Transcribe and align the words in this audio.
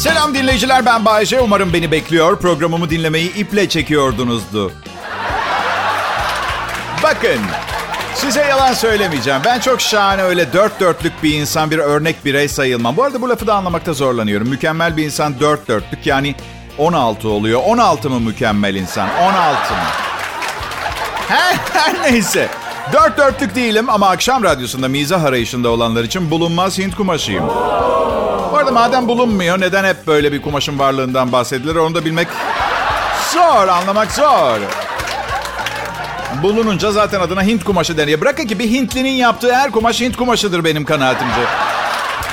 Selam 0.00 0.34
dinleyiciler 0.34 0.86
ben 0.86 1.04
Bayece. 1.04 1.40
Umarım 1.40 1.72
beni 1.72 1.90
bekliyor. 1.90 2.38
Programımı 2.38 2.90
dinlemeyi 2.90 3.34
iple 3.34 3.68
çekiyordunuzdu. 3.68 4.72
Bakın 7.02 7.38
size 8.14 8.40
yalan 8.40 8.72
söylemeyeceğim. 8.72 9.40
Ben 9.44 9.60
çok 9.60 9.80
şahane 9.80 10.22
öyle 10.22 10.52
dört 10.52 10.80
dörtlük 10.80 11.22
bir 11.22 11.34
insan, 11.34 11.70
bir 11.70 11.78
örnek 11.78 12.24
birey 12.24 12.48
sayılmam. 12.48 12.96
Bu 12.96 13.04
arada 13.04 13.22
bu 13.22 13.28
lafı 13.28 13.46
da 13.46 13.54
anlamakta 13.54 13.92
zorlanıyorum. 13.92 14.48
Mükemmel 14.48 14.96
bir 14.96 15.04
insan 15.04 15.40
dört 15.40 15.68
dörtlük 15.68 16.06
yani 16.06 16.34
16 16.78 17.28
oluyor. 17.28 17.60
16 17.64 18.10
mı 18.10 18.20
mükemmel 18.20 18.74
insan? 18.74 19.08
16 19.22 19.74
mı? 19.74 19.80
Her, 21.28 21.56
her 21.72 22.02
neyse. 22.02 22.48
Dört 22.92 23.18
dörtlük 23.18 23.54
değilim 23.54 23.90
ama 23.90 24.08
akşam 24.08 24.44
radyosunda 24.44 24.88
mizah 24.88 25.24
arayışında 25.24 25.68
olanlar 25.68 26.04
için 26.04 26.30
bulunmaz 26.30 26.78
Hint 26.78 26.96
kumaşıyım. 26.96 27.44
Arada 28.60 28.72
madem 28.72 29.08
bulunmuyor 29.08 29.60
neden 29.60 29.84
hep 29.84 30.06
böyle 30.06 30.32
bir 30.32 30.42
kumaşın 30.42 30.78
varlığından 30.78 31.32
bahsedilir 31.32 31.74
onu 31.74 31.94
da 31.94 32.04
bilmek 32.04 32.28
zor, 33.32 33.68
anlamak 33.68 34.12
zor. 34.12 34.58
Bulununca 36.42 36.92
zaten 36.92 37.20
adına 37.20 37.42
Hint 37.42 37.64
kumaşı 37.64 37.98
deniyor. 37.98 38.20
Bırakın 38.20 38.46
ki 38.46 38.58
bir 38.58 38.70
Hintlinin 38.70 39.10
yaptığı 39.10 39.54
her 39.54 39.70
kumaş 39.70 40.00
Hint 40.00 40.16
kumaşıdır 40.16 40.64
benim 40.64 40.84
kanaatimce. 40.84 41.40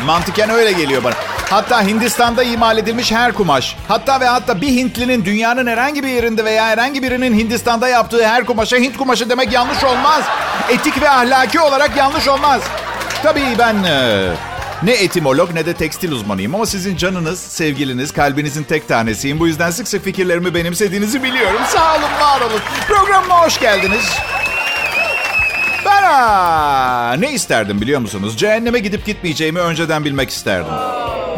Mantıken 0.05 0.49
öyle 0.49 0.71
geliyor 0.71 1.03
bana. 1.03 1.13
Hatta 1.49 1.81
Hindistan'da 1.81 2.43
imal 2.43 2.77
edilmiş 2.77 3.11
her 3.11 3.33
kumaş. 3.33 3.75
Hatta 3.87 4.19
ve 4.19 4.25
hatta 4.25 4.61
bir 4.61 4.69
Hintlinin 4.69 5.25
dünyanın 5.25 5.67
herhangi 5.67 6.03
bir 6.03 6.09
yerinde 6.09 6.45
veya 6.45 6.65
herhangi 6.65 7.03
birinin 7.03 7.39
Hindistan'da 7.39 7.87
yaptığı 7.87 8.27
her 8.27 8.45
kumaşa 8.45 8.77
Hint 8.77 8.97
kumaşı 8.97 9.29
demek 9.29 9.51
yanlış 9.51 9.83
olmaz. 9.83 10.23
Etik 10.69 11.01
ve 11.01 11.09
ahlaki 11.09 11.59
olarak 11.59 11.97
yanlış 11.97 12.27
olmaz. 12.27 12.61
Tabii 13.23 13.55
ben 13.59 13.83
e, 13.83 14.29
ne 14.83 14.91
etimolog 14.91 15.53
ne 15.53 15.65
de 15.65 15.73
tekstil 15.73 16.11
uzmanıyım 16.11 16.55
ama 16.55 16.65
sizin 16.65 16.95
canınız, 16.97 17.39
sevgiliniz, 17.39 18.11
kalbinizin 18.11 18.63
tek 18.63 18.87
tanesiyim. 18.87 19.39
Bu 19.39 19.47
yüzden 19.47 19.71
sık 19.71 19.87
sık 19.87 20.03
fikirlerimi 20.03 20.53
benimsediğinizi 20.53 21.23
biliyorum. 21.23 21.61
Sağ 21.67 21.93
olun, 21.95 22.03
var 22.21 22.41
olun. 22.41 22.61
Programıma 22.87 23.45
hoş 23.45 23.59
geldiniz. 23.59 24.05
Ben 25.85 27.21
ne 27.21 27.31
isterdim 27.33 27.81
biliyor 27.81 27.99
musunuz? 27.99 28.37
Cehenneme 28.37 28.79
gidip 28.79 29.05
gitmeyeceğimi 29.05 29.59
önceden 29.59 30.05
bilmek 30.05 30.29
isterdim. 30.29 30.73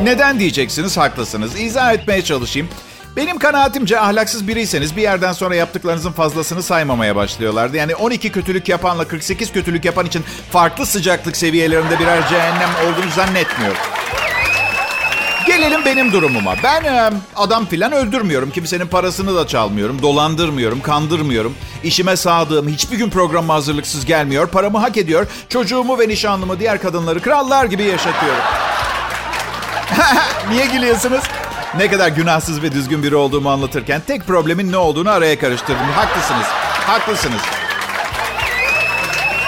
Neden 0.03 0.39
diyeceksiniz? 0.39 0.97
Haklısınız. 0.97 1.59
İzah 1.59 1.93
etmeye 1.93 2.21
çalışayım. 2.21 2.69
Benim 3.15 3.39
kanaatimce 3.39 3.99
ahlaksız 3.99 4.47
biriyseniz 4.47 4.95
bir 4.95 5.01
yerden 5.01 5.31
sonra 5.31 5.55
yaptıklarınızın 5.55 6.11
fazlasını 6.11 6.63
saymamaya 6.63 7.15
başlıyorlardı. 7.15 7.77
Yani 7.77 7.95
12 7.95 8.31
kötülük 8.31 8.69
yapanla 8.69 9.07
48 9.07 9.51
kötülük 9.51 9.85
yapan 9.85 10.05
için 10.05 10.23
farklı 10.51 10.85
sıcaklık 10.85 11.37
seviyelerinde 11.37 11.99
birer 11.99 12.27
cehennem 12.29 12.69
olduğunu 12.69 13.11
zannetmiyorum. 13.11 13.77
Gelelim 15.47 15.85
benim 15.85 16.11
durumuma. 16.11 16.55
Ben 16.63 16.83
e, 16.83 17.11
adam 17.35 17.65
filan 17.65 17.91
öldürmüyorum. 17.91 18.51
Kimsenin 18.51 18.87
parasını 18.87 19.35
da 19.35 19.47
çalmıyorum. 19.47 20.01
Dolandırmıyorum, 20.01 20.81
kandırmıyorum. 20.81 21.55
İşime 21.83 22.15
sadığım, 22.15 22.67
hiçbir 22.67 22.97
gün 22.97 23.09
programa 23.09 23.53
hazırlıksız 23.53 24.05
gelmiyor. 24.05 24.47
Paramı 24.47 24.77
hak 24.77 24.97
ediyor. 24.97 25.27
Çocuğumu 25.49 25.99
ve 25.99 26.07
nişanlımı, 26.07 26.59
diğer 26.59 26.81
kadınları 26.81 27.21
krallar 27.21 27.65
gibi 27.65 27.83
yaşatıyorum. 27.83 28.43
Niye 30.49 30.65
gülüyorsunuz? 30.65 31.23
Ne 31.77 31.89
kadar 31.89 32.07
günahsız 32.07 32.61
ve 32.61 32.71
düzgün 32.71 33.03
biri 33.03 33.15
olduğumu 33.15 33.49
anlatırken 33.49 34.01
tek 34.07 34.27
problemin 34.27 34.71
ne 34.71 34.77
olduğunu 34.77 35.09
araya 35.09 35.39
karıştırdım. 35.39 35.85
Haklısınız. 35.95 36.45
Haklısınız. 36.87 37.41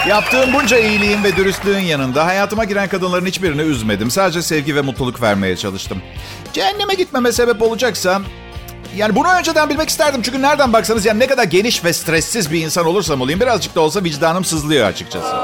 Yaptığım 0.08 0.52
bunca 0.52 0.78
iyiliğin 0.78 1.24
ve 1.24 1.36
dürüstlüğün 1.36 1.78
yanında 1.78 2.26
hayatıma 2.26 2.64
giren 2.64 2.88
kadınların 2.88 3.26
hiçbirini 3.26 3.62
üzmedim. 3.62 4.10
Sadece 4.10 4.42
sevgi 4.42 4.76
ve 4.76 4.80
mutluluk 4.80 5.22
vermeye 5.22 5.56
çalıştım. 5.56 6.02
Cehenneme 6.52 6.94
gitmeme 6.94 7.32
sebep 7.32 7.62
olacaksa 7.62 8.20
yani 8.96 9.16
bunu 9.16 9.28
önceden 9.28 9.68
bilmek 9.68 9.88
isterdim. 9.88 10.22
Çünkü 10.22 10.42
nereden 10.42 10.72
baksanız 10.72 11.06
yani 11.06 11.18
ne 11.18 11.26
kadar 11.26 11.44
geniş 11.44 11.84
ve 11.84 11.92
stressiz 11.92 12.52
bir 12.52 12.60
insan 12.64 12.86
olursam 12.86 13.20
olayım 13.20 13.40
birazcık 13.40 13.74
da 13.74 13.80
olsa 13.80 14.04
vicdanım 14.04 14.44
sızlıyor 14.44 14.86
açıkçası. 14.86 15.36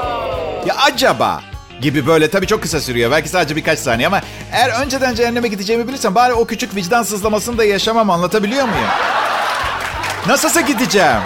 Ya 0.65 0.75
acaba 0.75 1.41
gibi 1.81 2.07
böyle 2.07 2.29
tabii 2.29 2.47
çok 2.47 2.61
kısa 2.61 2.81
sürüyor. 2.81 3.11
Belki 3.11 3.29
sadece 3.29 3.55
birkaç 3.55 3.79
saniye 3.79 4.07
ama 4.07 4.21
eğer 4.51 4.81
önceden 4.81 5.15
cehenneme 5.15 5.47
gideceğimi 5.47 5.87
bilirsem 5.87 6.15
bari 6.15 6.33
o 6.33 6.45
küçük 6.47 6.75
vicdan 6.75 7.03
sızlamasını 7.03 7.57
da 7.57 7.63
yaşamam 7.63 8.09
anlatabiliyor 8.09 8.63
muyum? 8.65 8.89
Nasılsa 10.27 10.61
gideceğim. 10.61 11.21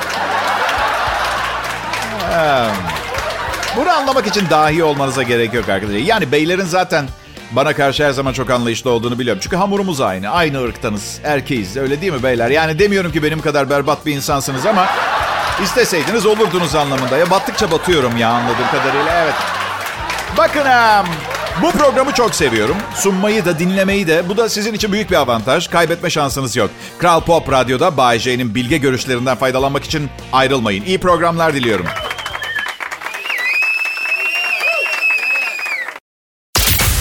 Bunu 3.78 3.90
anlamak 3.90 4.28
için 4.28 4.50
dahi 4.50 4.84
olmanıza 4.84 5.24
gerek 5.24 5.54
yok 5.54 5.70
arkadaşlar. 5.70 6.00
Yani 6.00 6.32
beylerin 6.32 6.66
zaten 6.66 7.06
bana 7.52 7.74
karşı 7.74 8.06
her 8.06 8.12
zaman 8.12 8.34
çok 8.34 8.50
anlayışlı 8.50 8.90
olduğunu 8.90 9.20
biliyorum. 9.20 9.40
Çünkü 9.44 9.56
hamurumuz 9.56 10.02
aynı. 10.02 10.30
Aynı 10.30 10.64
ırktanız. 10.64 11.20
Erkeğiz. 11.24 11.78
Öyle 11.78 12.02
değil 12.02 12.14
mi 12.14 12.24
beyler? 12.24 12.50
Yani 12.50 12.80
demiyorum 12.80 13.12
ki 13.12 13.24
benim 13.24 13.42
kadar 13.42 13.70
berbat 13.70 14.06
bir 14.06 14.16
insansınız 14.16 14.66
ama 14.66 14.88
isteseydiniz 15.64 16.26
olurdunuz 16.26 16.76
anlamında. 16.76 17.18
Ya 17.18 17.32
battıkça 17.32 17.72
batıyorum 17.72 18.18
ya 18.18 18.30
anladığım 18.30 18.68
kadarıyla. 18.72 19.24
Evet. 19.24 19.34
Bakın 20.38 20.64
bu 21.62 21.72
programı 21.72 22.12
çok 22.14 22.36
seviyorum. 22.36 22.76
Sunmayı 22.96 23.46
da 23.46 23.60
dinlemeyi 23.60 24.08
de. 24.08 24.30
Bu 24.30 24.38
da 24.38 24.50
sizin 24.50 24.74
için 24.74 24.92
büyük 24.92 25.12
bir 25.12 25.16
avantaj. 25.16 25.68
Kaybetme 25.68 26.10
şansınız 26.10 26.56
yok. 26.56 26.70
Kral 27.00 27.22
Pop 27.22 27.52
Radyo'da 27.52 27.98
Bay 27.98 28.20
J'nin 28.20 28.56
bilge 28.56 28.78
görüşlerinden 28.78 29.38
faydalanmak 29.38 29.84
için 29.84 30.10
ayrılmayın. 30.34 30.86
İyi 30.86 30.98
programlar 31.00 31.54
diliyorum. 31.54 31.86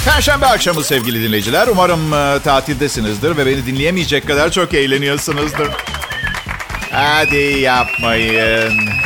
Perşembe 0.05 0.47
akşamı 0.47 0.85
sevgili 0.85 1.23
dinleyiciler. 1.23 1.67
Umarım 1.67 2.15
e, 2.15 2.39
tatildesinizdir 2.45 3.37
ve 3.37 3.47
beni 3.47 3.67
dinleyemeyecek 3.67 4.27
kadar 4.27 4.51
çok 4.51 4.75
eğleniyorsunuzdur. 4.75 5.69
Hadi 6.93 7.37
yapmayın. 7.61 9.02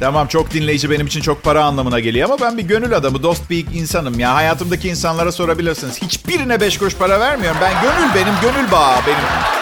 Tamam 0.00 0.26
çok 0.26 0.50
dinleyici 0.50 0.90
benim 0.90 1.06
için 1.06 1.20
çok 1.20 1.42
para 1.42 1.64
anlamına 1.64 2.00
geliyor 2.00 2.30
ama 2.30 2.40
ben 2.40 2.58
bir 2.58 2.62
gönül 2.62 2.96
adamı, 2.96 3.22
dost 3.22 3.50
bir 3.50 3.66
insanım 3.74 4.18
ya. 4.18 4.34
Hayatımdaki 4.34 4.88
insanlara 4.88 5.32
sorabilirsiniz. 5.32 6.02
Hiçbirine 6.02 6.60
beş 6.60 6.78
kuruş 6.78 6.94
para 6.96 7.20
vermiyorum. 7.20 7.58
Ben 7.60 7.72
gönül 7.82 8.14
benim, 8.14 8.34
gönül 8.42 8.72
bağı 8.72 8.96
benim. 9.06 9.56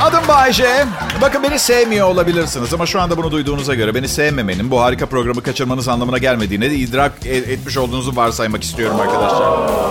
Adım 0.00 0.28
Bayece. 0.28 0.86
Bakın 1.22 1.42
beni 1.42 1.58
sevmiyor 1.58 2.08
olabilirsiniz 2.08 2.74
ama 2.74 2.86
şu 2.86 3.00
anda 3.00 3.16
bunu 3.16 3.30
duyduğunuza 3.32 3.74
göre 3.74 3.94
beni 3.94 4.08
sevmemenin 4.08 4.70
bu 4.70 4.80
harika 4.80 5.06
programı 5.06 5.42
kaçırmanız 5.42 5.88
anlamına 5.88 6.18
gelmediğini 6.18 6.66
idrak 6.66 7.12
e- 7.26 7.36
etmiş 7.36 7.78
olduğunuzu 7.78 8.16
varsaymak 8.16 8.62
istiyorum 8.62 9.00
arkadaşlar. 9.00 9.83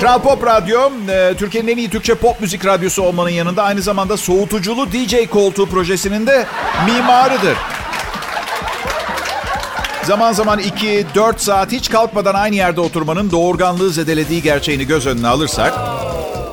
Kral 0.00 0.22
Pop 0.22 0.46
Radyo, 0.46 0.90
e, 1.08 1.34
Türkiye'nin 1.36 1.68
en 1.68 1.76
iyi 1.76 1.90
Türkçe 1.90 2.14
pop 2.14 2.40
müzik 2.40 2.66
radyosu 2.66 3.02
olmanın 3.02 3.30
yanında 3.30 3.62
aynı 3.62 3.82
zamanda 3.82 4.16
soğutuculu 4.16 4.92
DJ 4.92 5.26
koltuğu 5.30 5.66
projesinin 5.66 6.26
de 6.26 6.46
mimarıdır. 6.86 7.56
Zaman 10.02 10.32
zaman 10.32 10.60
2-4 10.60 11.38
saat 11.38 11.72
hiç 11.72 11.90
kalkmadan 11.90 12.34
aynı 12.34 12.54
yerde 12.54 12.80
oturmanın 12.80 13.30
doğurganlığı 13.30 13.90
zedelediği 13.90 14.42
gerçeğini 14.42 14.86
göz 14.86 15.06
önüne 15.06 15.28
alırsak... 15.28 15.74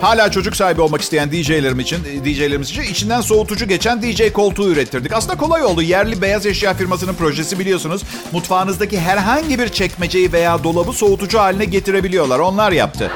Hala 0.01 0.31
çocuk 0.31 0.55
sahibi 0.55 0.81
olmak 0.81 1.01
isteyen 1.01 1.31
DJ'lerim 1.31 1.79
için, 1.79 2.03
DJ'lerimiz 2.25 2.69
için 2.69 2.81
içinden 2.81 3.21
soğutucu 3.21 3.67
geçen 3.67 4.01
DJ 4.01 4.31
koltuğu 4.33 4.69
ürettirdik. 4.69 5.13
Aslında 5.13 5.37
kolay 5.37 5.63
oldu. 5.63 5.81
Yerli 5.81 6.21
beyaz 6.21 6.45
eşya 6.45 6.73
firmasının 6.73 7.13
projesi 7.13 7.59
biliyorsunuz. 7.59 8.01
Mutfağınızdaki 8.31 8.99
herhangi 8.99 9.59
bir 9.59 9.69
çekmeceyi 9.69 10.33
veya 10.33 10.63
dolabı 10.63 10.93
soğutucu 10.93 11.39
haline 11.39 11.65
getirebiliyorlar. 11.65 12.39
Onlar 12.39 12.71
yaptı. 12.71 13.11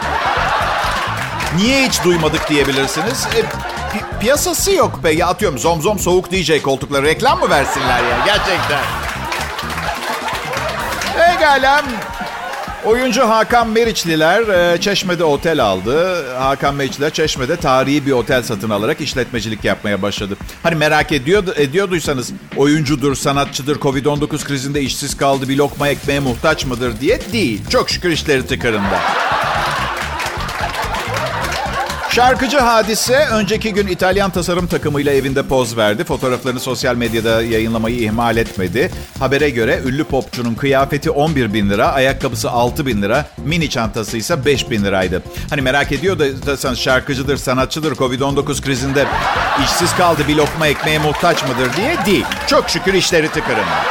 Niye 1.58 1.88
hiç 1.88 2.03
duymadık 2.03 2.50
diyebilirsiniz. 2.50 3.28
E, 3.38 3.40
pi- 3.98 4.19
piyasası 4.19 4.72
yok 4.72 5.03
be. 5.03 5.12
Ya 5.12 5.28
atıyorum 5.28 5.59
zom 5.59 5.81
zom 5.81 6.00
soğuk 6.00 6.31
DJ 6.31 6.62
koltukları 6.62 7.06
reklam 7.06 7.40
mı 7.40 7.50
versinler 7.50 8.03
ya 8.03 8.18
gerçekten. 8.25 8.80
Pekala. 11.18 11.84
Oyuncu 12.86 13.22
Hakan 13.22 13.69
Meriçliler 13.69 14.74
e, 14.74 14.81
Çeşme'de 14.81 15.24
otel 15.24 15.63
aldı. 15.63 16.25
Hakan 16.38 16.75
Meriçliler 16.75 17.13
Çeşme'de 17.13 17.56
tarihi 17.56 18.06
bir 18.06 18.12
otel 18.12 18.44
satın 18.44 18.69
alarak 18.69 19.01
işletmecilik 19.01 19.63
yapmaya 19.63 20.01
başladı. 20.01 20.38
Hani 20.63 20.75
merak 20.75 21.12
ediyor, 21.12 21.44
ediyorduysanız 21.56 22.31
oyuncudur, 22.57 23.16
sanatçıdır, 23.16 23.75
Covid-19 23.75 24.44
krizinde 24.44 24.81
işsiz 24.81 25.18
kaldı, 25.18 25.50
bir 25.50 25.57
lokma 25.57 25.88
ekmeğe 25.88 26.19
muhtaç 26.19 26.66
mıdır 26.66 27.00
diye 27.01 27.19
değil. 27.33 27.62
Çok 27.69 27.89
şükür 27.89 28.10
işleri 28.10 28.48
tıkırında. 28.48 29.00
Şarkıcı 32.16 32.60
Hadise 32.60 33.28
önceki 33.31 33.74
gün 33.74 33.88
İtalyan 33.88 34.31
tasarım 34.31 34.68
takımıyla 34.68 35.13
evinde 35.13 35.44
poz 35.44 35.78
verdi. 35.78 36.04
Fotoğraflarını 36.04 36.60
sosyal 36.60 36.96
medyada 36.96 37.42
yayınlamayı 37.42 37.96
ihmal 37.96 38.38
etmedi. 38.38 38.92
Habere 39.19 39.50
göre 39.50 39.81
ünlü 39.86 40.04
popçunun 40.04 40.56
kıyafeti 40.56 41.12
11 41.12 41.54
bin 41.54 41.69
lira, 41.69 41.92
ayakkabısı 41.92 42.52
6 42.52 42.86
bin 42.86 43.02
lira, 43.02 43.25
mini 43.38 43.69
çantası 43.69 44.18
ise 44.18 44.46
5 44.46 44.69
bin 44.69 44.84
liraydı. 44.84 45.24
Hani 45.50 45.62
merak 45.62 45.92
ediyor 45.92 46.19
da 46.19 46.75
şarkıcıdır, 46.75 47.38
sanatçıdır, 47.38 47.96
Covid-19 47.96 48.62
krizinde 48.62 49.06
işsiz 49.64 49.96
kaldı 49.96 50.22
bir 50.28 50.36
lokma 50.36 50.68
ekmeğe 50.68 51.00
muhtaç 51.00 51.44
mıdır 51.44 51.78
diye 51.78 51.98
değil. 52.06 52.25
Çok 52.48 52.69
şükür 52.69 52.94
işleri 52.94 53.28
tıkırında. 53.28 53.86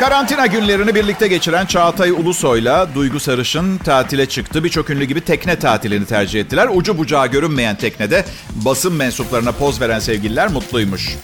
Karantina 0.00 0.46
günlerini 0.46 0.94
birlikte 0.94 1.28
geçiren 1.28 1.66
Çağatay 1.66 2.10
Ulusoy'la 2.10 2.94
Duygu 2.94 3.20
Sarışın 3.20 3.78
tatile 3.78 4.26
çıktı. 4.26 4.64
Birçok 4.64 4.90
ünlü 4.90 5.04
gibi 5.04 5.20
tekne 5.20 5.58
tatilini 5.58 6.06
tercih 6.06 6.40
ettiler. 6.40 6.68
Ucu 6.72 6.98
bucağı 6.98 7.26
görünmeyen 7.26 7.76
teknede 7.76 8.24
basın 8.50 8.92
mensuplarına 8.92 9.52
poz 9.52 9.80
veren 9.80 9.98
sevgililer 9.98 10.48
mutluymuş. 10.48 11.16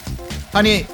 Hani 0.52 0.84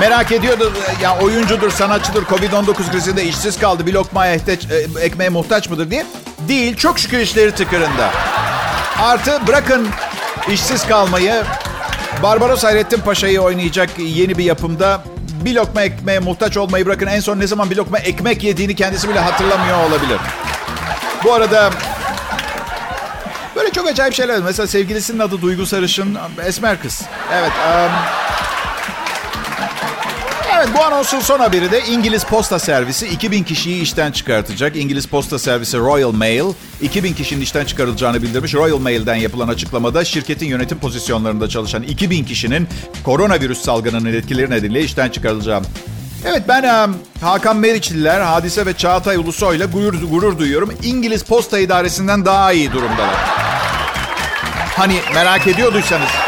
merak 0.00 0.32
ediyordu 0.32 0.72
ya 1.02 1.18
oyuncudur, 1.18 1.70
sanatçıdır, 1.70 2.22
Covid-19 2.22 2.92
krizinde 2.92 3.24
işsiz 3.24 3.58
kaldı, 3.58 3.86
bir 3.86 3.92
lokmaya 3.92 4.34
ihtiyaç, 4.34 4.66
e, 4.70 5.00
ekmeğe 5.00 5.30
muhtaç 5.30 5.70
mıdır 5.70 5.90
diye. 5.90 6.06
Değil, 6.48 6.76
çok 6.76 6.98
şükür 6.98 7.18
işleri 7.18 7.50
tıkırında. 7.50 8.12
Artı 9.02 9.46
bırakın 9.46 9.88
işsiz 10.52 10.86
kalmayı, 10.86 11.42
Barbaros 12.22 12.64
Hayrettin 12.64 13.00
Paşa'yı 13.00 13.40
oynayacak 13.40 13.90
yeni 13.98 14.38
bir 14.38 14.44
yapımda 14.44 15.04
bir 15.46 15.54
lokma 15.54 15.82
ekmeğe 15.82 16.18
muhtaç 16.18 16.56
olmayı 16.56 16.86
bırakın. 16.86 17.06
En 17.06 17.20
son 17.20 17.40
ne 17.40 17.46
zaman 17.46 17.70
bir 17.70 17.76
lokma 17.76 17.98
ekmek 17.98 18.44
yediğini 18.44 18.74
kendisi 18.74 19.08
bile 19.08 19.20
hatırlamıyor 19.20 19.84
olabilir. 19.84 20.18
Bu 21.24 21.32
arada 21.32 21.70
böyle 23.56 23.70
çok 23.70 23.86
acayip 23.86 24.14
şeyler. 24.14 24.40
Mesela 24.40 24.66
sevgilisinin 24.66 25.18
adı 25.18 25.42
Duygu 25.42 25.66
Sarışın. 25.66 26.18
Esmer 26.46 26.82
kız. 26.82 27.02
Evet. 27.32 27.52
Um, 27.68 27.90
Bu 30.74 30.84
anonsun 30.84 31.20
son 31.20 31.38
haberi 31.38 31.70
de 31.70 31.80
İngiliz 31.84 32.24
Posta 32.24 32.58
Servisi 32.58 33.06
2000 33.06 33.42
kişiyi 33.42 33.82
işten 33.82 34.12
çıkartacak. 34.12 34.76
İngiliz 34.76 35.06
Posta 35.06 35.38
Servisi 35.38 35.78
Royal 35.78 36.12
Mail 36.12 36.44
2000 36.82 37.12
kişinin 37.12 37.40
işten 37.40 37.64
çıkarılacağını 37.64 38.22
bildirmiş. 38.22 38.54
Royal 38.54 38.78
Mail'den 38.78 39.14
yapılan 39.14 39.48
açıklamada 39.48 40.04
şirketin 40.04 40.46
yönetim 40.46 40.78
pozisyonlarında 40.78 41.48
çalışan 41.48 41.82
2000 41.82 42.24
kişinin 42.24 42.68
koronavirüs 43.04 43.60
salgınının 43.60 44.12
etkileri 44.12 44.50
nedeniyle 44.50 44.82
işten 44.82 45.08
çıkarılacağı. 45.08 45.62
Evet 46.24 46.42
ben 46.48 46.84
um, 46.88 46.96
Hakan 47.20 47.56
Meriçliler, 47.56 48.20
Hadise 48.20 48.66
ve 48.66 48.72
Çağatay 48.72 49.16
Ulusoy 49.16 49.56
ile 49.56 49.64
gurur, 49.64 50.02
gurur 50.02 50.38
duyuyorum. 50.38 50.72
İngiliz 50.82 51.22
Posta 51.22 51.58
İdaresi'nden 51.58 52.24
daha 52.24 52.52
iyi 52.52 52.72
durumdalar. 52.72 53.14
Hani 54.76 55.00
merak 55.14 55.46
ediyorduysanız. 55.46 56.25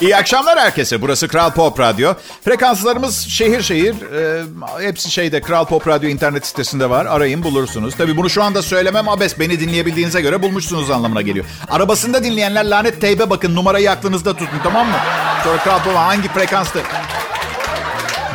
İyi 0.00 0.16
akşamlar 0.16 0.58
herkese. 0.58 1.02
Burası 1.02 1.28
Kral 1.28 1.50
Pop 1.50 1.80
Radyo. 1.80 2.14
Frekanslarımız 2.44 3.28
şehir 3.28 3.62
şehir. 3.62 3.94
E, 3.94 4.42
hepsi 4.86 5.10
şeyde 5.10 5.40
Kral 5.40 5.64
Pop 5.64 5.88
Radyo 5.88 6.08
internet 6.08 6.46
sitesinde 6.46 6.90
var. 6.90 7.06
Arayın 7.06 7.42
bulursunuz. 7.42 7.94
Tabii 7.98 8.16
bunu 8.16 8.30
şu 8.30 8.42
anda 8.42 8.62
söylemem 8.62 9.08
abes. 9.08 9.40
Beni 9.40 9.60
dinleyebildiğinize 9.60 10.20
göre 10.20 10.42
bulmuşsunuz 10.42 10.90
anlamına 10.90 11.22
geliyor. 11.22 11.46
Arabasında 11.70 12.24
dinleyenler 12.24 12.64
lanet 12.64 13.00
teybe 13.00 13.30
bakın. 13.30 13.54
Numarayı 13.54 13.90
aklınızda 13.90 14.32
tutun 14.32 14.58
tamam 14.62 14.86
mı? 14.86 14.96
Sonra 15.44 15.58
Kral 15.58 15.82
Pop 15.82 15.94
hangi 15.94 16.28
frekansta? 16.28 16.80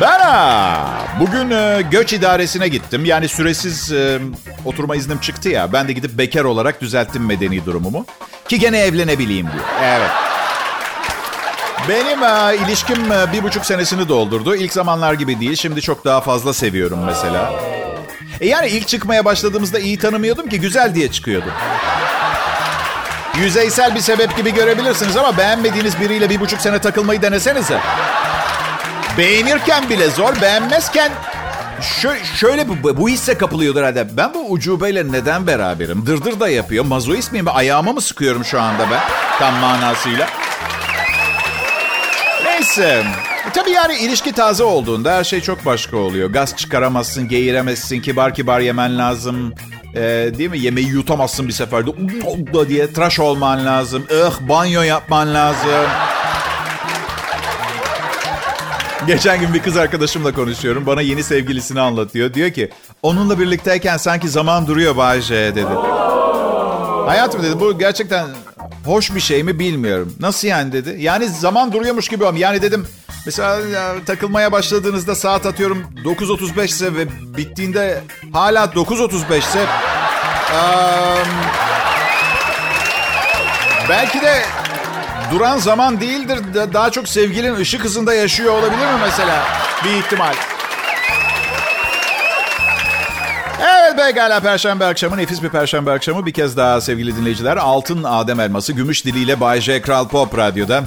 Ben 0.00 0.20
bugün 1.20 1.50
e, 1.50 1.82
göç 1.90 2.12
idaresine 2.12 2.68
gittim. 2.68 3.04
Yani 3.04 3.28
süresiz 3.28 3.92
e, 3.92 4.18
oturma 4.64 4.96
iznim 4.96 5.18
çıktı 5.18 5.48
ya. 5.48 5.72
Ben 5.72 5.88
de 5.88 5.92
gidip 5.92 6.18
bekar 6.18 6.44
olarak 6.44 6.80
düzelttim 6.80 7.26
medeni 7.26 7.66
durumumu. 7.66 8.06
Ki 8.48 8.58
gene 8.58 8.78
evlenebileyim 8.78 9.46
diyor. 9.52 9.64
Evet. 9.84 10.10
Benim 11.88 12.22
e, 12.22 12.56
ilişkim 12.56 13.12
e, 13.12 13.32
bir 13.32 13.42
buçuk 13.42 13.66
senesini 13.66 14.08
doldurdu. 14.08 14.54
İlk 14.54 14.72
zamanlar 14.72 15.12
gibi 15.14 15.40
değil. 15.40 15.56
Şimdi 15.56 15.80
çok 15.80 16.04
daha 16.04 16.20
fazla 16.20 16.54
seviyorum 16.54 16.98
mesela. 17.06 17.52
E 18.40 18.48
yani 18.48 18.68
ilk 18.68 18.88
çıkmaya 18.88 19.24
başladığımızda 19.24 19.78
iyi 19.78 19.98
tanımıyordum 19.98 20.48
ki 20.48 20.60
güzel 20.60 20.94
diye 20.94 21.10
çıkıyordu. 21.12 21.46
Yüzeysel 23.38 23.94
bir 23.94 24.00
sebep 24.00 24.36
gibi 24.36 24.54
görebilirsiniz 24.54 25.16
ama 25.16 25.36
beğenmediğiniz 25.36 26.00
biriyle 26.00 26.30
bir 26.30 26.40
buçuk 26.40 26.60
sene 26.60 26.78
takılmayı 26.78 27.22
denesenize. 27.22 27.80
Beğenirken 29.18 29.90
bile 29.90 30.10
zor, 30.10 30.40
beğenmezken 30.42 31.12
şöyle, 32.00 32.24
şöyle 32.24 32.68
bu, 32.68 32.96
bu 32.96 33.08
hisse 33.08 33.38
kapılıyordur 33.38 33.80
herhalde. 33.80 34.16
Ben 34.16 34.34
bu 34.34 34.50
ucubeyle 34.50 35.12
neden 35.12 35.46
beraberim? 35.46 36.06
Dırdır 36.06 36.40
da 36.40 36.48
yapıyor. 36.48 36.84
Mazoist 36.84 37.32
miyim? 37.32 37.46
Ayağıma 37.48 37.92
mı 37.92 38.00
sıkıyorum 38.00 38.44
şu 38.44 38.60
anda 38.60 38.90
ben? 38.90 39.00
Tam 39.38 39.54
manasıyla. 39.54 40.28
Neyse. 42.62 43.04
Tabii 43.54 43.70
yani 43.70 43.96
ilişki 43.98 44.32
taze 44.32 44.64
olduğunda 44.64 45.12
her 45.12 45.24
şey 45.24 45.40
çok 45.40 45.66
başka 45.66 45.96
oluyor. 45.96 46.30
Gaz 46.30 46.56
çıkaramazsın, 46.56 47.28
geğiremezsin, 47.28 48.00
kibar 48.00 48.34
kibar 48.34 48.60
yemen 48.60 48.98
lazım. 48.98 49.54
Ee, 49.94 50.00
değil 50.38 50.50
mi? 50.50 50.58
Yemeği 50.58 50.88
yutamazsın 50.88 51.48
bir 51.48 51.52
seferde. 51.52 51.90
diye 52.68 52.92
tıraş 52.92 53.20
olman 53.20 53.66
lazım. 53.66 54.04
Ih 54.10 54.48
banyo 54.48 54.82
yapman 54.82 55.34
lazım. 55.34 55.88
Geçen 59.06 59.40
gün 59.40 59.54
bir 59.54 59.62
kız 59.62 59.76
arkadaşımla 59.76 60.34
konuşuyorum. 60.34 60.86
Bana 60.86 61.00
yeni 61.00 61.22
sevgilisini 61.22 61.80
anlatıyor. 61.80 62.34
Diyor 62.34 62.50
ki 62.50 62.70
onunla 63.02 63.38
birlikteyken 63.38 63.96
sanki 63.96 64.28
zaman 64.28 64.66
duruyor 64.66 64.96
Bayce 64.96 65.54
dedi. 65.54 65.66
Hayatım 67.06 67.42
dedi 67.42 67.60
bu 67.60 67.78
gerçekten 67.78 68.26
hoş 68.84 69.14
bir 69.14 69.20
şey 69.20 69.42
mi 69.42 69.58
bilmiyorum. 69.58 70.14
Nasıl 70.20 70.48
yani 70.48 70.72
dedi. 70.72 70.96
Yani 70.98 71.28
zaman 71.28 71.72
duruyormuş 71.72 72.08
gibi 72.08 72.26
ama 72.26 72.38
yani 72.38 72.62
dedim 72.62 72.86
mesela 73.26 73.56
ya, 73.56 73.94
takılmaya 74.06 74.52
başladığınızda 74.52 75.14
saat 75.14 75.46
atıyorum 75.46 75.86
9.35 76.04 76.64
ise 76.64 76.94
ve 76.94 77.08
bittiğinde 77.36 78.00
hala 78.32 78.64
9.35 78.64 79.38
ise 79.38 79.60
um, 80.52 81.28
belki 83.88 84.20
de 84.22 84.42
duran 85.32 85.58
zaman 85.58 86.00
değildir. 86.00 86.38
Daha 86.72 86.90
çok 86.90 87.08
sevgilin 87.08 87.56
ışık 87.56 87.84
hızında 87.84 88.14
yaşıyor 88.14 88.52
olabilir 88.52 88.86
mi 88.86 89.00
mesela? 89.02 89.44
Bir 89.84 89.90
ihtimal. 89.90 90.34
Evet 93.94 94.06
pekala 94.06 94.40
Perşembe 94.40 94.84
akşamı 94.84 95.16
nefis 95.16 95.42
bir 95.42 95.48
Perşembe 95.48 95.90
akşamı 95.90 96.26
bir 96.26 96.32
kez 96.32 96.56
daha 96.56 96.80
sevgili 96.80 97.16
dinleyiciler. 97.16 97.56
Altın 97.56 98.04
Adem 98.04 98.40
Elması 98.40 98.72
gümüş 98.72 99.04
diliyle 99.04 99.40
Bay 99.40 99.60
J 99.60 99.82
Kral 99.82 100.08
Pop 100.08 100.38
Radyo'da. 100.38 100.84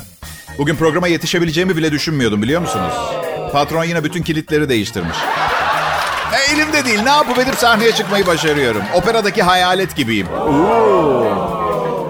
Bugün 0.58 0.76
programa 0.76 1.08
yetişebileceğimi 1.08 1.78
bile 1.78 1.92
düşünmüyordum 1.92 2.42
biliyor 2.42 2.62
musunuz? 2.62 2.94
Patron 3.52 3.84
yine 3.84 4.04
bütün 4.04 4.24
kilitleri 4.24 4.70
değiştirmiş. 4.70 5.18
E, 6.34 6.54
elimde 6.54 6.86
değil 6.86 7.02
ne 7.04 7.10
yapıp 7.10 7.40
edip 7.40 7.56
sahneye 7.56 7.92
çıkmayı 7.92 8.28
başarıyorum. 8.28 8.82
Operadaki 8.94 9.44
hayalet 9.44 9.96
gibiyim. 9.96 10.28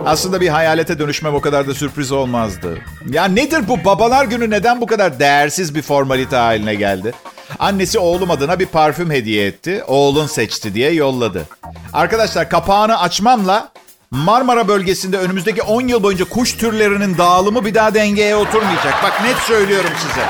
Aslında 0.06 0.42
bir 0.42 0.50
hayalete 0.50 1.00
dönüşmem 1.00 1.36
o 1.36 1.42
kadar 1.42 1.68
da 1.68 1.74
sürpriz 1.74 2.12
olmazdı. 2.12 2.78
Ya 3.10 3.26
nedir 3.26 3.68
bu 3.68 3.86
babalar 3.86 4.26
günü 4.26 4.50
neden 4.50 4.82
bu 4.82 4.86
kadar 4.86 5.20
değersiz 5.20 5.76
bir 5.76 5.82
formalite 5.82 6.36
haline 6.36 6.76
geldi? 6.76 7.14
Annesi 7.60 8.00
oğlum 8.00 8.32
adına 8.32 8.60
bir 8.60 8.66
parfüm 8.66 9.12
hediye 9.12 9.48
etti. 9.48 9.84
Oğlun 9.88 10.28
seçti 10.28 10.74
diye 10.74 10.92
yolladı. 10.92 11.46
Arkadaşlar 11.94 12.50
kapağını 12.50 13.00
açmamla 13.00 13.72
Marmara 14.12 14.68
bölgesinde 14.68 15.18
önümüzdeki 15.18 15.62
10 15.62 15.88
yıl 15.88 16.04
boyunca 16.04 16.26
kuş 16.26 16.58
türlerinin 16.58 17.18
dağılımı 17.18 17.66
bir 17.66 17.74
daha 17.74 17.94
dengeye 17.94 18.36
oturmayacak. 18.36 19.04
Bak 19.04 19.22
net 19.24 19.38
söylüyorum 19.38 19.92
size. 20.08 20.26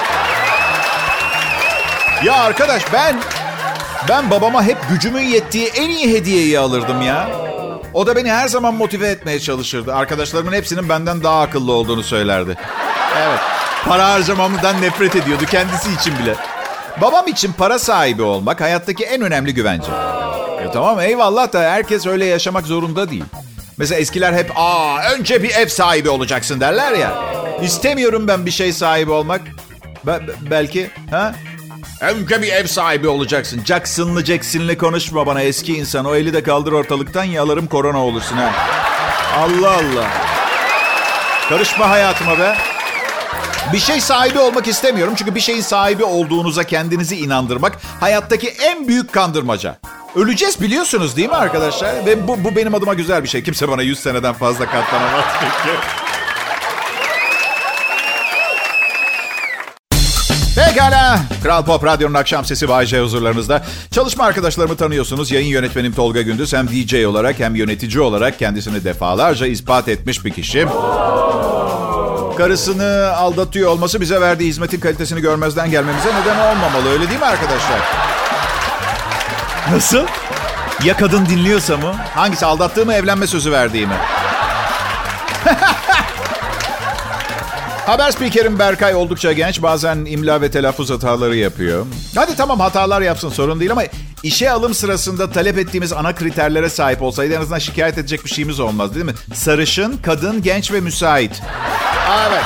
Ya 2.26 2.34
arkadaş 2.34 2.94
ben 2.94 3.16
ben 4.10 4.32
babama 4.32 4.64
hep 4.64 4.78
gücümün 4.90 5.22
yettiği 5.22 5.68
en 5.68 5.90
iyi 5.90 6.14
hediyeyi 6.14 6.60
alırdım 6.60 7.02
ya. 7.02 7.30
O 7.94 8.08
da 8.08 8.16
beni 8.16 8.32
her 8.32 8.48
zaman 8.48 8.74
motive 8.74 9.08
etmeye 9.08 9.40
çalışırdı. 9.40 9.96
Arkadaşlarımın 9.96 10.54
hepsinin 10.54 10.90
benden 10.90 11.24
daha 11.24 11.42
akıllı 11.42 11.72
olduğunu 11.72 12.04
söylerdi. 12.04 12.58
Evet. 13.18 13.40
Para 13.86 14.10
harcamamdan 14.10 14.82
nefret 14.82 15.16
ediyordu 15.16 15.44
kendisi 15.52 15.94
için 15.94 16.20
bile. 16.20 16.36
Babam 17.02 17.28
için 17.28 17.54
para 17.54 17.80
sahibi 17.80 18.22
olmak 18.22 18.62
hayattaki 18.62 19.04
en 19.04 19.22
önemli 19.22 19.54
güvence. 19.54 19.88
E 20.62 20.72
tamam 20.74 21.00
eyvallah 21.00 21.54
da 21.54 21.60
herkes 21.62 22.08
öyle 22.08 22.26
yaşamak 22.26 22.66
zorunda 22.68 23.10
değil. 23.10 23.24
Mesela 23.78 24.00
eskiler 24.00 24.34
hep 24.34 24.52
aa 24.56 24.98
önce 25.12 25.44
bir 25.44 25.50
ev 25.56 25.68
sahibi 25.68 26.10
olacaksın 26.10 26.60
derler 26.60 26.92
ya. 26.92 27.14
İstemiyorum 27.62 28.28
ben 28.28 28.46
bir 28.46 28.52
şey 28.52 28.74
sahibi 28.74 29.12
olmak. 29.12 29.42
Be- 30.08 30.22
belki 30.52 30.90
ha? 31.12 31.36
Önce 32.02 32.42
bir 32.42 32.48
ev 32.52 32.68
sahibi 32.68 33.08
olacaksın. 33.08 33.62
Jackson'lı 33.66 34.26
Jackson'lı 34.26 34.78
konuşma 34.78 35.26
bana 35.28 35.42
eski 35.42 35.78
insan. 35.78 36.06
O 36.06 36.16
eli 36.16 36.34
de 36.34 36.44
kaldır 36.44 36.72
ortalıktan 36.72 37.24
yalarım 37.24 37.68
korona 37.68 38.06
olursun 38.06 38.38
ha. 38.38 38.50
Allah 39.40 39.72
Allah. 39.72 40.08
Karışma 41.50 41.90
hayatıma 41.90 42.40
be. 42.40 42.56
Bir 43.74 43.80
şey 43.80 44.02
sahibi 44.02 44.40
olmak 44.40 44.68
istemiyorum. 44.68 45.14
Çünkü 45.18 45.36
bir 45.36 45.40
şeyin 45.40 45.62
sahibi 45.62 46.04
olduğunuza 46.04 46.64
kendinizi 46.64 47.16
inandırmak 47.18 47.78
hayattaki 48.00 48.48
en 48.48 48.88
büyük 48.88 49.14
kandırmaca. 49.14 49.78
Öleceğiz 50.16 50.62
biliyorsunuz 50.62 51.18
değil 51.18 51.30
mi 51.30 51.36
arkadaşlar? 51.36 52.06
Ve 52.06 52.28
bu, 52.28 52.44
bu 52.44 52.56
benim 52.56 52.76
adıma 52.76 52.94
güzel 52.94 53.24
bir 53.24 53.28
şey. 53.28 53.44
Kimse 53.44 53.70
bana 53.70 53.82
100 53.82 54.00
seneden 54.00 54.34
fazla 54.34 54.66
katlanamaz 54.66 55.24
çünkü. 55.40 55.78
Pekala. 60.56 61.20
Kral 61.44 61.66
Pop 61.66 61.86
Radyo'nun 61.86 62.14
akşam 62.14 62.46
sesi 62.46 62.70
Bay 62.70 62.86
J 62.86 63.00
huzurlarınızda. 63.02 63.64
Çalışma 63.92 64.24
arkadaşlarımı 64.24 64.76
tanıyorsunuz. 64.78 65.32
Yayın 65.32 65.48
yönetmenim 65.48 65.94
Tolga 65.94 66.22
Gündüz 66.22 66.54
hem 66.54 66.68
DJ 66.68 66.94
olarak 67.06 67.40
hem 67.40 67.56
yönetici 67.56 68.00
olarak 68.00 68.40
kendisini 68.40 68.84
defalarca 68.84 69.46
ispat 69.48 69.88
etmiş 69.88 70.26
bir 70.26 70.32
kişi. 70.32 70.68
Karısını 72.38 73.14
aldatıyor 73.16 73.70
olması 73.70 74.02
bize 74.02 74.22
verdiği 74.22 74.50
hizmetin 74.50 74.80
kalitesini 74.80 75.22
görmezden 75.22 75.72
gelmemize 75.72 76.10
neden 76.22 76.40
olmamalı. 76.40 76.90
Öyle 76.90 77.10
değil 77.10 77.20
mi 77.20 77.26
arkadaşlar? 77.26 77.80
Nasıl? 79.72 80.06
Ya 80.84 80.98
kadın 80.98 81.26
dinliyorsa 81.26 81.78
mı? 81.78 81.96
Hangisi 82.16 82.46
aldattığı 82.46 82.86
mı 82.86 82.94
evlenme 82.94 83.28
sözü 83.28 83.52
verdiği 83.52 83.88
mi? 83.88 83.96
Haber 87.86 88.12
spikerim 88.12 88.60
Berkay 88.60 88.96
oldukça 88.96 89.32
genç. 89.32 89.62
Bazen 89.62 90.06
imla 90.06 90.42
ve 90.42 90.52
telaffuz 90.52 90.90
hataları 90.90 91.36
yapıyor. 91.36 91.86
Hadi 92.16 92.36
tamam 92.36 92.60
hatalar 92.60 93.02
yapsın 93.02 93.30
sorun 93.30 93.60
değil 93.60 93.72
ama 93.72 93.84
işe 94.24 94.52
alım 94.52 94.74
sırasında 94.74 95.32
talep 95.32 95.58
ettiğimiz 95.58 95.94
ana 95.94 96.16
kriterlere 96.16 96.70
sahip 96.70 97.02
olsaydı 97.02 97.34
en 97.34 97.42
azından 97.42 97.60
şikayet 97.60 97.98
edecek 97.98 98.26
bir 98.26 98.30
şeyimiz 98.30 98.60
olmaz 98.60 98.96
değil 98.96 99.06
mi? 99.06 99.14
Sarışın, 99.34 99.98
kadın, 99.98 100.42
genç 100.44 100.72
ve 100.72 100.82
müsait. 100.82 101.42
Evet. 102.30 102.44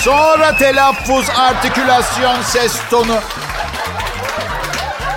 Sonra 0.00 0.56
telaffuz, 0.56 1.30
artikülasyon, 1.30 2.42
ses 2.42 2.76
tonu. 2.90 3.16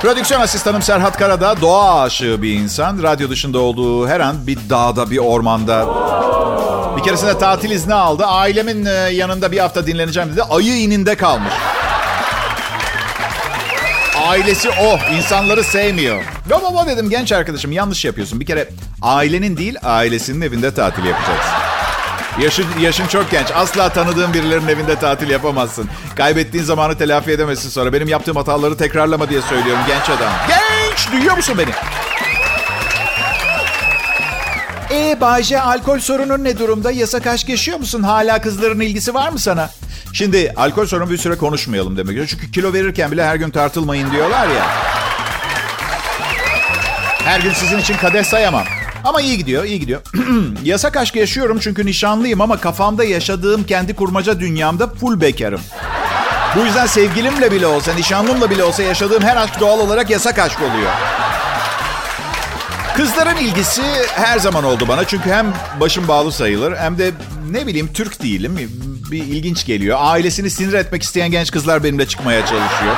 Prodüksiyon 0.02 0.42
asistanım 0.42 0.82
Serhat 0.82 1.18
Karadağ 1.18 1.62
doğa 1.62 2.02
aşığı 2.02 2.42
bir 2.42 2.54
insan. 2.54 3.04
Radyo 3.04 3.30
dışında 3.30 3.60
olduğu 3.60 4.08
her 4.08 4.20
an 4.20 4.48
bir 4.48 4.58
dağda, 4.70 5.12
bir 5.12 5.18
ormanda. 5.18 5.88
Bir 6.98 7.04
keresinde 7.04 7.38
tatil 7.38 7.72
izni 7.72 7.94
aldı. 7.94 8.26
Ailemin 8.26 8.86
e, 8.86 8.90
yanında 8.92 9.52
bir 9.52 9.60
hafta 9.60 9.88
dinleneceğim 9.88 10.32
dedi. 10.32 10.44
Ayı 10.44 10.78
ininde 10.78 11.16
kalmış. 11.16 11.54
Ailesi 14.28 14.70
o. 14.70 15.14
insanları 15.16 15.64
sevmiyor. 15.64 16.24
Ya 16.50 16.62
baba 16.64 16.88
dedim 16.88 17.10
genç 17.10 17.32
arkadaşım 17.32 17.72
yanlış 17.72 18.06
yapıyorsun. 18.06 18.40
Bir 18.40 18.46
kere 18.46 18.70
ailenin 19.02 19.58
değil 19.58 19.76
ailesinin 19.84 20.42
evinde 20.42 20.74
tatil 20.74 21.06
yapacaksın. 21.06 21.65
Yaşın, 22.42 22.66
yaşın 22.82 23.08
çok 23.08 23.32
genç. 23.32 23.48
Asla 23.56 23.90
tanıdığın 23.90 24.34
birilerinin 24.34 24.68
evinde 24.68 24.96
tatil 24.96 25.30
yapamazsın. 25.30 25.90
Kaybettiğin 26.16 26.64
zamanı 26.64 26.98
telafi 26.98 27.32
edemezsin 27.32 27.70
sonra. 27.70 27.94
Benim 27.94 28.08
yaptığım 28.08 28.36
hataları 28.36 28.78
tekrarlama 28.78 29.30
diye 29.30 29.42
söylüyorum 29.42 29.82
genç 29.88 30.10
adam. 30.10 30.32
Genç! 30.48 31.12
Duyuyor 31.12 31.38
musun 31.38 31.56
beni? 31.58 31.70
E 34.92 35.22
Bayce 35.22 35.62
alkol 35.62 36.00
sorunun 36.00 36.44
ne 36.44 36.60
durumda? 36.60 36.92
Yasak 36.92 37.28
aşk 37.28 37.50
yaşıyor 37.50 37.78
musun? 37.80 38.04
Hala 38.04 38.42
kızların 38.42 38.80
ilgisi 38.80 39.14
var 39.14 39.30
mı 39.30 39.40
sana? 39.40 39.70
Şimdi 40.14 40.54
alkol 40.56 40.86
sorunu 40.86 41.10
bir 41.10 41.18
süre 41.18 41.38
konuşmayalım 41.38 41.98
demek. 41.98 42.30
Çünkü 42.30 42.52
kilo 42.52 42.74
verirken 42.74 43.12
bile 43.12 43.26
her 43.26 43.36
gün 43.36 43.50
tartılmayın 43.50 44.12
diyorlar 44.12 44.48
ya. 44.48 44.66
Her 47.24 47.40
gün 47.40 47.54
sizin 47.54 47.80
için 47.80 47.98
kadeh 47.98 48.24
sayamam. 48.24 48.64
Ama 49.06 49.22
iyi 49.22 49.38
gidiyor, 49.38 49.64
iyi 49.64 49.80
gidiyor. 49.80 50.02
Yasak 50.64 50.98
aşk 50.98 51.16
yaşıyorum 51.16 51.60
çünkü 51.62 51.86
nişanlıyım 51.86 52.42
ama 52.42 52.58
kafamda 52.58 53.04
yaşadığım 53.04 53.64
kendi 53.64 53.96
kurmaca 53.96 54.40
dünyamda 54.40 54.88
full 54.88 55.22
bekarım. 55.22 55.62
Bu 56.56 56.60
yüzden 56.60 56.86
sevgilimle 56.86 57.52
bile 57.52 57.68
olsa, 57.68 57.94
nişanlımla 57.94 58.50
bile 58.50 58.64
olsa 58.64 58.84
yaşadığım 58.84 59.24
her 59.24 59.38
aşk 59.38 59.60
doğal 59.60 59.80
olarak 59.80 60.10
yasak 60.10 60.40
aşk 60.40 60.62
oluyor. 60.62 60.92
Kızların 62.98 63.38
ilgisi 63.38 63.82
her 64.16 64.40
zaman 64.40 64.64
oldu 64.64 64.88
bana. 64.88 65.08
Çünkü 65.08 65.30
hem 65.30 65.54
başım 65.80 66.08
bağlı 66.08 66.32
sayılır 66.32 66.76
hem 66.78 66.98
de 66.98 67.12
ne 67.52 67.68
bileyim 67.68 67.90
Türk 67.94 68.24
değilim. 68.24 68.58
Bir 69.12 69.24
ilginç 69.24 69.66
geliyor. 69.66 69.98
Ailesini 70.02 70.50
sinir 70.50 70.74
etmek 70.74 71.04
isteyen 71.04 71.32
genç 71.32 71.52
kızlar 71.52 71.84
benimle 71.84 72.08
çıkmaya 72.08 72.42
çalışıyor. 72.42 72.96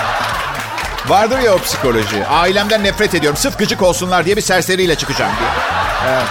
Vardır 1.08 1.40
ya 1.40 1.56
o 1.56 1.58
psikoloji. 1.58 2.26
Ailemden 2.26 2.84
nefret 2.84 3.16
ediyorum. 3.16 3.38
Sırf 3.38 3.60
gıcık 3.60 3.82
olsunlar 3.82 4.26
diye 4.26 4.36
bir 4.36 4.42
serseriyle 4.42 4.96
çıkacağım 4.96 5.32
diye. 5.40 5.77
Evet. 6.06 6.26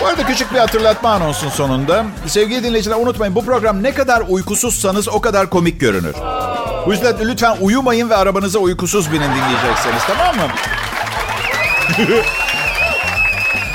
Bu 0.00 0.06
arada 0.06 0.26
küçük 0.26 0.54
bir 0.54 0.58
hatırlatma 0.58 1.10
anonsun 1.10 1.48
sonunda. 1.48 2.04
Sevgili 2.26 2.64
dinleyiciler 2.64 2.96
unutmayın 2.96 3.34
bu 3.34 3.44
program 3.44 3.82
ne 3.82 3.94
kadar 3.94 4.22
uykusuzsanız 4.28 5.08
o 5.08 5.20
kadar 5.20 5.50
komik 5.50 5.80
görünür. 5.80 6.14
Bu 6.86 6.92
yüzden 6.92 7.14
lütfen 7.20 7.56
uyumayın 7.60 8.10
ve 8.10 8.16
arabanıza 8.16 8.58
uykusuz 8.58 9.12
binin 9.12 9.30
dinleyecekseniz 9.34 10.02
tamam 10.06 10.36
mı? 10.36 10.52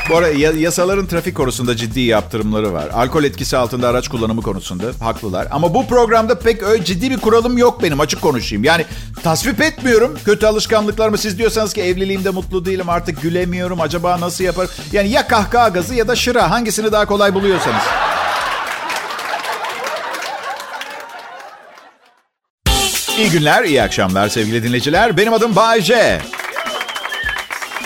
Bu 0.10 0.18
arada 0.18 0.32
yasaların 0.58 1.06
trafik 1.08 1.36
konusunda 1.36 1.76
ciddi 1.76 2.00
yaptırımları 2.00 2.74
var. 2.74 2.90
Alkol 2.94 3.24
etkisi 3.24 3.58
altında 3.58 3.88
araç 3.88 4.08
kullanımı 4.08 4.42
konusunda 4.42 4.84
haklılar. 5.00 5.48
Ama 5.52 5.74
bu 5.74 5.88
programda 5.88 6.40
pek 6.40 6.64
öyle 6.64 6.86
ciddi 6.86 7.12
bir 7.12 7.18
kuralım 7.18 7.58
yok 7.58 7.84
benim 7.84 8.00
açık 8.00 8.22
konuşayım. 8.22 8.64
Yani 8.64 8.86
tasvip 9.24 9.62
etmiyorum 9.62 10.18
kötü 10.26 10.46
alışkanlıklarımı. 10.46 11.18
Siz 11.18 11.38
diyorsanız 11.38 11.74
ki 11.74 11.82
evliliğimde 11.82 12.30
mutlu 12.30 12.66
değilim 12.66 12.90
artık 12.90 13.22
gülemiyorum 13.22 13.82
acaba 13.82 14.22
nasıl 14.22 14.44
yaparım? 14.44 14.70
Yani 14.92 15.10
ya 15.10 15.28
kahkaha 15.28 15.68
gazı 15.70 15.96
ya 15.96 16.08
da 16.08 16.16
şıra 16.16 16.52
hangisini 16.52 16.92
daha 16.92 17.06
kolay 17.06 17.34
buluyorsanız. 17.34 17.84
İyi 23.18 23.30
günler, 23.30 23.64
iyi 23.64 23.82
akşamlar 23.82 24.30
sevgili 24.30 24.64
dinleyiciler. 24.64 25.18
Benim 25.18 25.34
adım 25.34 25.56
Bayce. 25.56 26.22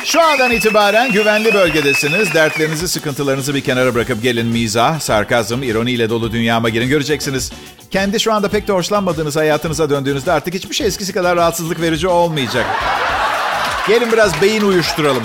Şu 0.09 0.21
andan 0.21 0.51
itibaren 0.51 1.11
güvenli 1.11 1.53
bölgedesiniz. 1.53 2.33
Dertlerinizi, 2.33 2.87
sıkıntılarınızı 2.87 3.55
bir 3.55 3.61
kenara 3.61 3.95
bırakıp 3.95 4.23
gelin 4.23 4.47
mizah, 4.47 4.99
sarkazm, 4.99 5.63
ironiyle 5.63 6.09
dolu 6.09 6.31
dünyama 6.31 6.69
girin. 6.69 6.89
Göreceksiniz. 6.89 7.51
Kendi 7.91 8.19
şu 8.19 8.33
anda 8.33 8.49
pek 8.49 8.67
de 8.67 8.71
hoşlanmadığınız 8.71 9.35
hayatınıza 9.35 9.89
döndüğünüzde 9.89 10.31
artık 10.31 10.53
hiçbir 10.53 10.75
şey 10.75 10.87
eskisi 10.87 11.13
kadar 11.13 11.37
rahatsızlık 11.37 11.81
verici 11.81 12.07
olmayacak. 12.07 12.65
Gelin 13.87 14.11
biraz 14.11 14.41
beyin 14.41 14.61
uyuşturalım. 14.61 15.23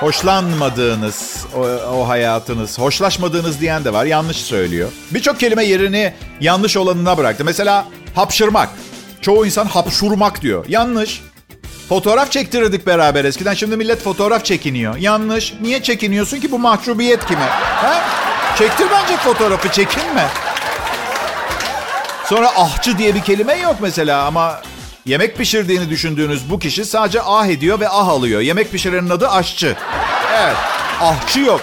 Hoşlanmadığınız 0.00 1.46
o, 1.56 1.60
o 1.96 2.08
hayatınız, 2.08 2.78
hoşlaşmadığınız 2.78 3.60
diyen 3.60 3.84
de 3.84 3.92
var. 3.92 4.04
Yanlış 4.04 4.36
söylüyor. 4.36 4.90
Birçok 5.10 5.40
kelime 5.40 5.64
yerini 5.64 6.14
yanlış 6.40 6.76
olanına 6.76 7.18
bıraktı. 7.18 7.44
Mesela 7.44 7.86
hapşırmak. 8.14 8.68
Çoğu 9.20 9.46
insan 9.46 9.66
hapşurmak 9.66 10.42
diyor. 10.42 10.64
Yanlış. 10.68 11.20
Fotoğraf 11.88 12.30
çektirirdik 12.30 12.86
beraber 12.86 13.24
eskiden. 13.24 13.54
Şimdi 13.54 13.76
millet 13.76 14.02
fotoğraf 14.02 14.44
çekiniyor. 14.44 14.96
Yanlış. 14.96 15.54
Niye 15.62 15.82
çekiniyorsun 15.82 16.40
ki 16.40 16.52
bu 16.52 16.58
mahcubiyet 16.58 17.26
kime? 17.26 17.44
Ha? 17.46 18.02
Çektir 18.58 18.86
bence 18.92 19.16
fotoğrafı 19.16 19.68
çekinme. 19.68 20.26
Sonra 22.26 22.48
ahçı 22.48 22.98
diye 22.98 23.14
bir 23.14 23.20
kelime 23.20 23.54
yok 23.54 23.76
mesela 23.80 24.24
ama 24.24 24.60
yemek 25.06 25.38
pişirdiğini 25.38 25.90
düşündüğünüz 25.90 26.50
bu 26.50 26.58
kişi 26.58 26.84
sadece 26.84 27.22
ah 27.22 27.46
ediyor 27.46 27.80
ve 27.80 27.88
ah 27.88 28.08
alıyor. 28.08 28.40
Yemek 28.40 28.72
pişirenin 28.72 29.10
adı 29.10 29.28
aşçı. 29.28 29.76
Evet. 30.38 30.56
Ahçı 31.00 31.40
yok. 31.40 31.60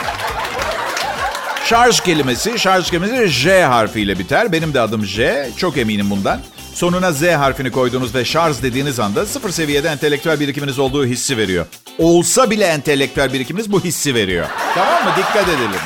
Şarj 1.66 2.00
kelimesi, 2.00 2.60
şarj 2.60 2.90
kelimesi 2.92 3.28
J 3.28 3.64
harfiyle 3.64 4.20
biter. 4.20 4.52
Benim 4.52 4.74
de 4.74 4.82
adım 4.82 5.06
J. 5.06 5.50
Çok 5.58 5.78
eminim 5.78 6.10
bundan. 6.10 6.40
Sonuna 6.74 7.12
Z 7.12 7.22
harfini 7.24 7.72
koyduğunuz 7.72 8.16
ve 8.16 8.26
şarj 8.26 8.62
dediğiniz 8.64 9.00
anda 9.00 9.26
sıfır 9.26 9.50
seviyede 9.50 9.90
entelektüel 9.90 10.40
birikiminiz 10.40 10.80
olduğu 10.80 11.06
hissi 11.06 11.38
veriyor. 11.38 11.66
Olsa 11.98 12.50
bile 12.50 12.66
entelektüel 12.66 13.34
birikiminiz 13.34 13.72
bu 13.72 13.84
hissi 13.84 14.16
veriyor. 14.16 14.46
Tamam 14.76 15.04
mı? 15.04 15.10
Dikkat 15.18 15.48
edelim. 15.50 15.82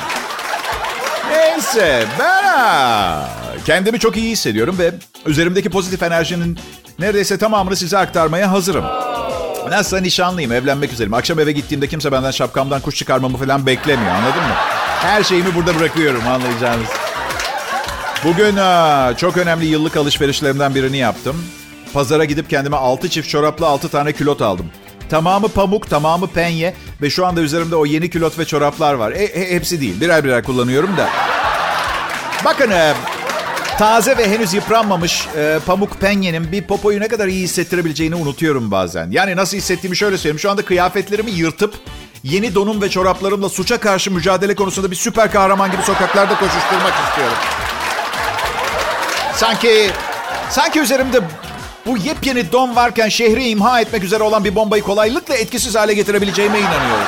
Neyse 1.32 2.06
ben 2.20 3.24
kendimi 3.66 4.00
çok 4.00 4.18
iyi 4.18 4.32
hissediyorum 4.32 4.76
ve 4.80 4.92
üzerimdeki 5.26 5.70
pozitif 5.70 6.04
enerjinin 6.04 6.60
neredeyse 7.00 7.38
tamamını 7.38 7.76
size 7.76 7.98
aktarmaya 7.98 8.52
hazırım. 8.52 8.86
Nasılsa 9.70 9.98
nişanlıyım, 10.02 10.52
evlenmek 10.52 10.94
üzereyim. 10.94 11.14
Akşam 11.14 11.40
eve 11.40 11.52
gittiğimde 11.52 11.88
kimse 11.88 12.12
benden 12.12 12.32
şapkamdan 12.32 12.82
kuş 12.82 12.96
çıkarmamı 12.96 13.38
falan 13.38 13.66
beklemiyor 13.66 14.12
anladın 14.12 14.42
mı? 14.44 14.54
Her 15.02 15.24
şeyimi 15.24 15.56
burada 15.56 15.80
bırakıyorum 15.80 16.28
anlayacağınız. 16.28 16.88
Bugün 18.26 18.56
çok 19.16 19.38
önemli 19.38 19.66
yıllık 19.66 19.98
alışverişlerimden 19.98 20.76
birini 20.76 20.98
yaptım. 20.98 21.36
Pazara 21.94 22.26
gidip 22.26 22.50
kendime 22.50 22.76
6 22.78 23.10
çift 23.10 23.30
çoraplı 23.30 23.68
6 23.68 23.90
tane 23.90 24.12
külot 24.14 24.42
aldım. 24.42 24.66
Tamamı 25.10 25.48
pamuk, 25.48 25.90
tamamı 25.90 26.28
penye 26.28 26.74
ve 27.02 27.10
şu 27.10 27.26
anda 27.26 27.42
üzerimde 27.42 27.76
o 27.76 27.86
yeni 27.86 28.10
külot 28.10 28.40
ve 28.40 28.46
çoraplar 28.46 28.94
var. 28.94 29.12
E, 29.12 29.24
e, 29.24 29.52
hepsi 29.56 29.82
değil, 29.82 30.02
birer 30.02 30.24
birer 30.24 30.44
kullanıyorum 30.44 30.98
da. 30.98 31.10
Bakın 32.46 32.72
e, 32.72 32.94
taze 33.78 34.18
ve 34.18 34.30
henüz 34.30 34.54
yıpranmamış 34.54 35.28
e, 35.38 35.60
pamuk 35.66 36.02
penyenin 36.02 36.52
bir 36.52 36.62
popoyu 36.62 37.00
ne 37.00 37.08
kadar 37.08 37.28
iyi 37.28 37.44
hissettirebileceğini 37.44 38.16
unutuyorum 38.16 38.72
bazen. 38.72 39.12
Yani 39.12 39.36
nasıl 39.36 39.58
hissettiğimi 39.58 39.98
şöyle 39.98 40.18
söyleyeyim. 40.18 40.40
Şu 40.40 40.52
anda 40.52 40.66
kıyafetlerimi 40.66 41.32
yırtıp 41.32 41.74
yeni 42.24 42.56
donum 42.56 42.82
ve 42.82 42.90
çoraplarımla 42.90 43.50
suça 43.50 43.80
karşı 43.80 44.12
mücadele 44.12 44.56
konusunda 44.56 44.92
bir 44.92 44.96
süper 44.96 45.32
kahraman 45.32 45.72
gibi 45.72 45.82
sokaklarda 45.82 46.40
koşuşturmak 46.40 46.94
istiyorum. 47.08 47.38
Sanki 49.36 49.92
sanki 50.50 50.80
üzerimde 50.80 51.20
bu 51.86 51.98
yepyeni 51.98 52.52
don 52.52 52.76
varken 52.76 53.10
şehri 53.10 53.48
imha 53.48 53.82
etmek 53.82 54.04
üzere 54.04 54.24
olan 54.24 54.44
bir 54.44 54.56
bombayı 54.56 54.84
kolaylıkla 54.84 55.36
etkisiz 55.36 55.76
hale 55.76 55.94
getirebileceğime 55.94 56.60
inanıyorum. 56.60 57.08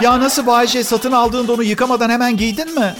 Ya 0.00 0.20
nasıl 0.20 0.46
Bayce 0.46 0.84
satın 0.84 1.12
aldığında 1.12 1.52
onu 1.52 1.62
yıkamadan 1.62 2.10
hemen 2.10 2.36
giydin 2.36 2.74
mi? 2.74 2.94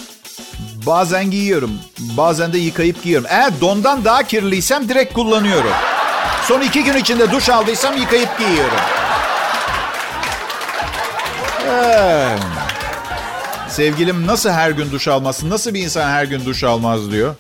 Bazen 0.87 1.31
giyiyorum. 1.31 1.79
Bazen 1.99 2.53
de 2.53 2.59
yıkayıp 2.59 3.03
giyiyorum. 3.03 3.27
Eğer 3.31 3.61
dondan 3.61 4.05
daha 4.05 4.23
kirliysem 4.23 4.89
direkt 4.89 5.15
kullanıyorum. 5.15 5.73
Son 6.45 6.61
iki 6.61 6.85
gün 6.85 6.95
içinde 6.95 7.31
duş 7.31 7.49
aldıysam 7.49 7.97
yıkayıp 7.97 8.39
giyiyorum. 8.39 8.79
Ee, 11.67 12.37
sevgilim 13.81 14.27
nasıl 14.27 14.51
her 14.51 14.71
gün 14.71 14.93
duş 14.93 15.09
almasın? 15.09 15.51
Nasıl 15.51 15.75
bir 15.75 15.83
insan 15.83 16.11
her 16.11 16.25
gün 16.25 16.45
duş 16.45 16.65
almaz 16.65 17.13
diyor. 17.13 17.35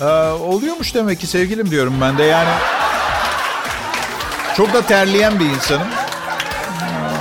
Ee, 0.00 0.04
oluyormuş 0.30 0.94
demek 0.94 1.20
ki 1.20 1.26
sevgilim 1.26 1.70
diyorum 1.70 1.94
ben 2.00 2.18
de 2.18 2.22
yani. 2.22 2.48
Çok 4.56 4.72
da 4.72 4.82
terleyen 4.82 5.40
bir 5.40 5.44
insanım. 5.44 5.86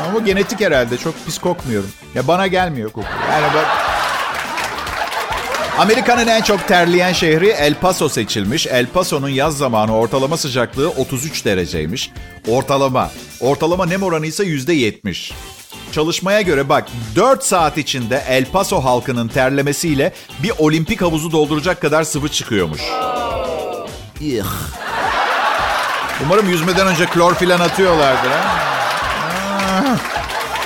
Ama 0.07 0.19
genetik 0.19 0.61
herhalde. 0.61 0.97
Çok 0.97 1.25
pis 1.25 1.37
kokmuyorum. 1.37 1.89
Ya 2.15 2.27
bana 2.27 2.47
gelmiyor 2.47 2.91
koku. 2.91 3.07
Yani 3.31 3.53
bak... 3.53 3.65
Amerika'nın 5.77 6.27
en 6.27 6.41
çok 6.41 6.67
terleyen 6.67 7.13
şehri 7.13 7.47
El 7.47 7.73
Paso 7.73 8.09
seçilmiş. 8.09 8.67
El 8.67 8.87
Paso'nun 8.87 9.29
yaz 9.29 9.57
zamanı 9.57 9.97
ortalama 9.97 10.37
sıcaklığı 10.37 10.89
33 10.89 11.45
dereceymiş. 11.45 12.11
Ortalama. 12.47 13.11
Ortalama 13.39 13.85
nem 13.85 14.03
oranı 14.03 14.25
ise 14.25 14.43
%70. 14.43 15.31
Çalışmaya 15.91 16.41
göre 16.41 16.70
bak 16.70 16.88
4 17.15 17.44
saat 17.44 17.77
içinde 17.77 18.24
El 18.27 18.46
Paso 18.46 18.84
halkının 18.84 19.27
terlemesiyle 19.27 20.13
bir 20.44 20.51
olimpik 20.58 21.01
havuzu 21.01 21.32
dolduracak 21.32 21.82
kadar 21.82 22.03
sıvı 22.03 22.29
çıkıyormuş. 22.29 22.82
İh. 24.22 24.44
Umarım 26.25 26.50
yüzmeden 26.50 26.88
önce 26.88 27.06
klor 27.06 27.36
filan 27.36 27.60
atıyorlardır. 27.60 28.29
Ha? 28.29 29.98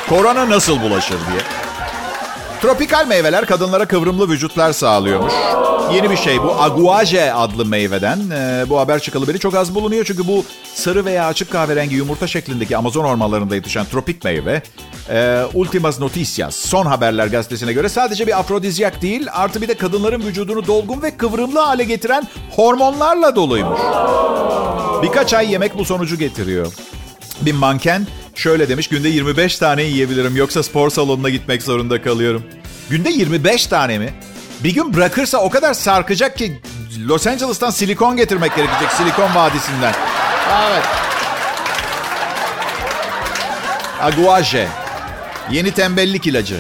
Korona 0.10 0.50
nasıl 0.50 0.82
bulaşır 0.82 1.18
diye. 1.32 1.42
Tropikal 2.62 3.08
meyveler 3.08 3.46
kadınlara 3.46 3.86
kıvrımlı 3.86 4.30
vücutlar 4.30 4.74
sağlıyormuş. 4.74 5.34
Yeni 5.96 6.10
bir 6.10 6.18
şey 6.18 6.44
bu. 6.44 6.52
Aguaje 6.62 7.34
adlı 7.34 7.66
meyveden. 7.66 8.20
Ee, 8.32 8.66
bu 8.70 8.80
haber 8.80 9.00
çıkalı 9.00 9.28
beri 9.28 9.40
çok 9.40 9.56
az 9.56 9.76
bulunuyor. 9.76 10.06
Çünkü 10.06 10.28
bu 10.28 10.46
sarı 10.74 11.06
veya 11.06 11.26
açık 11.28 11.52
kahverengi 11.52 11.96
yumurta 11.96 12.28
şeklindeki 12.28 12.78
Amazon 12.78 13.04
ormanlarında 13.04 13.56
yetişen 13.56 13.86
tropik 13.86 14.24
meyve. 14.24 14.62
E, 15.10 15.44
Ultimas 15.54 16.00
Noticias 16.00 16.56
son 16.56 16.86
haberler 16.86 17.28
gazetesine 17.28 17.74
göre 17.74 17.90
sadece 17.90 18.28
bir 18.28 18.40
afrodizyak 18.40 19.02
değil 19.02 19.28
artı 19.32 19.62
bir 19.62 19.68
de 19.68 19.74
kadınların 19.74 20.22
vücudunu 20.22 20.68
dolgun 20.68 21.02
ve 21.02 21.18
kıvrımlı 21.18 21.60
hale 21.60 21.84
getiren 21.84 22.28
hormonlarla 22.56 23.36
doluymuş. 23.36 23.80
Birkaç 25.04 25.34
ay 25.34 25.52
yemek 25.52 25.78
bu 25.78 25.86
sonucu 25.86 26.18
getiriyor. 26.18 26.74
Bir 27.42 27.54
manken 27.54 28.08
şöyle 28.36 28.70
demiş 28.70 28.88
günde 28.88 29.10
25 29.10 29.58
tane 29.58 29.84
yiyebilirim 29.84 30.36
yoksa 30.36 30.64
spor 30.64 30.90
salonuna 30.90 31.30
gitmek 31.30 31.64
zorunda 31.64 32.02
kalıyorum. 32.02 32.44
Günde 32.90 33.10
25 33.10 33.68
tane 33.68 33.98
mi? 34.00 34.14
Bir 34.64 34.74
gün 34.74 34.94
bırakırsa 34.94 35.38
o 35.38 35.50
kadar 35.50 35.74
sarkacak 35.74 36.38
ki 36.38 36.62
Los 37.08 37.28
Angeles'tan 37.28 37.70
silikon 37.70 38.18
getirmek 38.18 38.56
gerekecek. 38.56 38.92
Silikon 38.92 39.36
Vadisi'nden. 39.36 39.94
Evet. 40.70 40.84
Aguaje. 44.02 44.68
Yeni 45.52 45.72
tembellik 45.72 46.28
ilacı. 46.28 46.58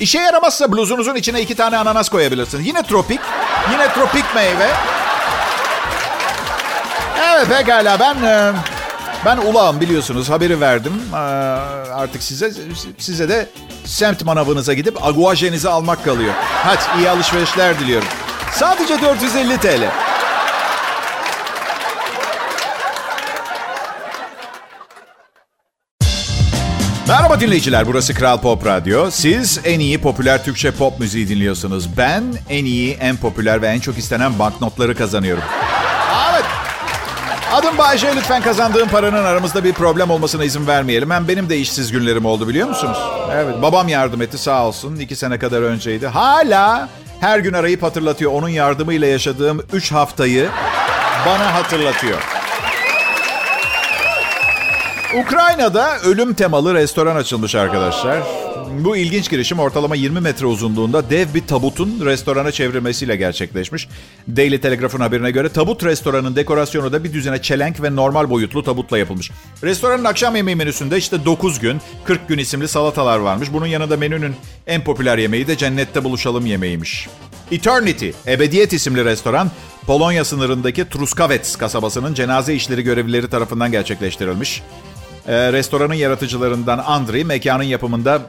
İşe 0.00 0.18
yaramazsa 0.18 0.72
bluzunuzun 0.72 1.14
içine 1.14 1.40
iki 1.40 1.54
tane 1.54 1.76
ananas 1.76 2.08
koyabilirsiniz. 2.08 2.66
Yine 2.66 2.82
tropik. 2.82 3.20
Yine 3.72 3.92
tropik 3.92 4.34
meyve. 4.34 4.70
Evet 7.32 7.48
pekala 7.48 8.00
ben 8.00 8.14
e, 8.22 8.52
ben 9.24 9.36
ulağım 9.36 9.80
biliyorsunuz 9.80 10.30
haberi 10.30 10.60
verdim. 10.60 10.92
E, 11.14 11.20
artık 11.94 12.22
size 12.22 12.52
size 12.98 13.28
de 13.28 13.48
semt 13.84 14.24
manavınıza 14.24 14.72
gidip 14.74 15.06
aguajenizi 15.06 15.68
almak 15.68 16.04
kalıyor. 16.04 16.34
Hadi 16.38 17.00
iyi 17.00 17.10
alışverişler 17.10 17.80
diliyorum. 17.80 18.08
Sadece 18.52 19.02
450 19.02 19.58
TL. 19.58 19.90
Merhaba 27.08 27.40
dinleyiciler, 27.40 27.86
burası 27.86 28.14
Kral 28.14 28.40
Pop 28.40 28.66
Radyo. 28.66 29.10
Siz 29.10 29.60
en 29.64 29.80
iyi 29.80 30.00
popüler 30.00 30.44
Türkçe 30.44 30.70
pop 30.70 31.00
müziği 31.00 31.28
dinliyorsunuz. 31.28 31.96
Ben 31.96 32.24
en 32.48 32.64
iyi, 32.64 32.94
en 32.94 33.16
popüler 33.16 33.62
ve 33.62 33.68
en 33.68 33.80
çok 33.80 33.98
istenen 33.98 34.38
banknotları 34.38 34.94
kazanıyorum. 34.94 35.42
Adım 37.54 37.78
Bayce. 37.78 38.16
Lütfen 38.16 38.42
kazandığım 38.42 38.88
paranın 38.88 39.24
aramızda 39.24 39.64
bir 39.64 39.72
problem 39.72 40.10
olmasına 40.10 40.44
izin 40.44 40.66
vermeyelim. 40.66 41.10
Hem 41.10 41.28
benim 41.28 41.48
de 41.48 41.56
işsiz 41.58 41.92
günlerim 41.92 42.24
oldu 42.24 42.48
biliyor 42.48 42.68
musunuz? 42.68 42.98
Evet. 43.32 43.62
Babam 43.62 43.88
yardım 43.88 44.22
etti 44.22 44.38
sağ 44.38 44.66
olsun. 44.66 44.96
İki 44.96 45.16
sene 45.16 45.38
kadar 45.38 45.62
önceydi. 45.62 46.06
Hala 46.06 46.88
her 47.20 47.38
gün 47.38 47.52
arayıp 47.52 47.82
hatırlatıyor. 47.82 48.32
Onun 48.32 48.48
yardımıyla 48.48 49.06
yaşadığım 49.06 49.62
üç 49.72 49.92
haftayı 49.92 50.48
bana 51.26 51.54
hatırlatıyor. 51.54 52.18
Ukrayna'da 55.22 55.98
ölüm 56.00 56.34
temalı 56.34 56.74
restoran 56.74 57.16
açılmış 57.16 57.54
arkadaşlar. 57.54 58.22
Bu 58.78 58.96
ilginç 58.96 59.30
girişim 59.30 59.58
ortalama 59.58 59.96
20 59.96 60.20
metre 60.20 60.46
uzunluğunda 60.46 61.10
dev 61.10 61.34
bir 61.34 61.46
tabutun 61.46 62.04
restorana 62.04 62.52
çevrilmesiyle 62.52 63.16
gerçekleşmiş. 63.16 63.88
Daily 64.28 64.60
Telegraph'ın 64.60 65.00
haberine 65.00 65.30
göre 65.30 65.48
tabut 65.48 65.84
restoranın 65.84 66.36
dekorasyonu 66.36 66.92
da 66.92 67.04
bir 67.04 67.12
düzene 67.12 67.42
çelenk 67.42 67.82
ve 67.82 67.96
normal 67.96 68.30
boyutlu 68.30 68.62
tabutla 68.62 68.98
yapılmış. 68.98 69.30
Restoranın 69.62 70.04
akşam 70.04 70.36
yemeği 70.36 70.56
menüsünde 70.56 70.98
işte 70.98 71.24
9 71.24 71.58
gün, 71.58 71.80
40 72.04 72.28
gün 72.28 72.38
isimli 72.38 72.68
salatalar 72.68 73.18
varmış. 73.18 73.52
Bunun 73.52 73.66
yanında 73.66 73.96
menünün 73.96 74.34
en 74.66 74.84
popüler 74.84 75.18
yemeği 75.18 75.46
de 75.46 75.56
cennette 75.56 76.04
buluşalım 76.04 76.46
yemeğiymiş. 76.46 77.08
Eternity, 77.52 78.10
Ebediyet 78.26 78.72
isimli 78.72 79.04
restoran, 79.04 79.50
Polonya 79.86 80.24
sınırındaki 80.24 80.88
Truskavets 80.88 81.56
kasabasının 81.56 82.14
cenaze 82.14 82.54
işleri 82.54 82.82
görevlileri 82.82 83.28
tarafından 83.28 83.72
gerçekleştirilmiş. 83.72 84.62
Ee, 85.28 85.52
restoranın 85.52 85.94
yaratıcılarından 85.94 86.78
Andriy 86.78 87.24
mekanın 87.24 87.62
yapımında 87.62 88.22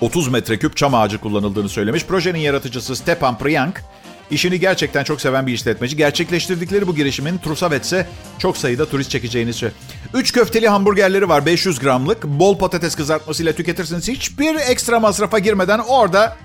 30 0.00 0.28
metreküp 0.28 0.76
çam 0.76 0.94
ağacı 0.94 1.18
kullanıldığını 1.18 1.68
söylemiş. 1.68 2.04
Projenin 2.04 2.38
yaratıcısı 2.38 2.96
Stepan 2.96 3.38
Priyank 3.38 3.82
işini 4.30 4.60
gerçekten 4.60 5.04
çok 5.04 5.20
seven 5.20 5.46
bir 5.46 5.52
işletmeci. 5.52 5.96
Gerçekleştirdikleri 5.96 6.86
bu 6.86 6.94
girişimin 6.94 7.38
Trusavets'e 7.38 8.06
çok 8.38 8.56
sayıda 8.56 8.86
turist 8.88 9.10
çekeceğini 9.10 9.52
söylüyor. 9.52 9.80
3 10.14 10.32
köfteli 10.32 10.68
hamburgerleri 10.68 11.28
var 11.28 11.46
500 11.46 11.78
gramlık. 11.78 12.24
Bol 12.24 12.58
patates 12.58 12.94
kızartmasıyla 12.94 13.52
tüketirsiniz. 13.52 14.08
Hiçbir 14.08 14.54
ekstra 14.54 15.00
masrafa 15.00 15.38
girmeden 15.38 15.78
orada 15.78 16.36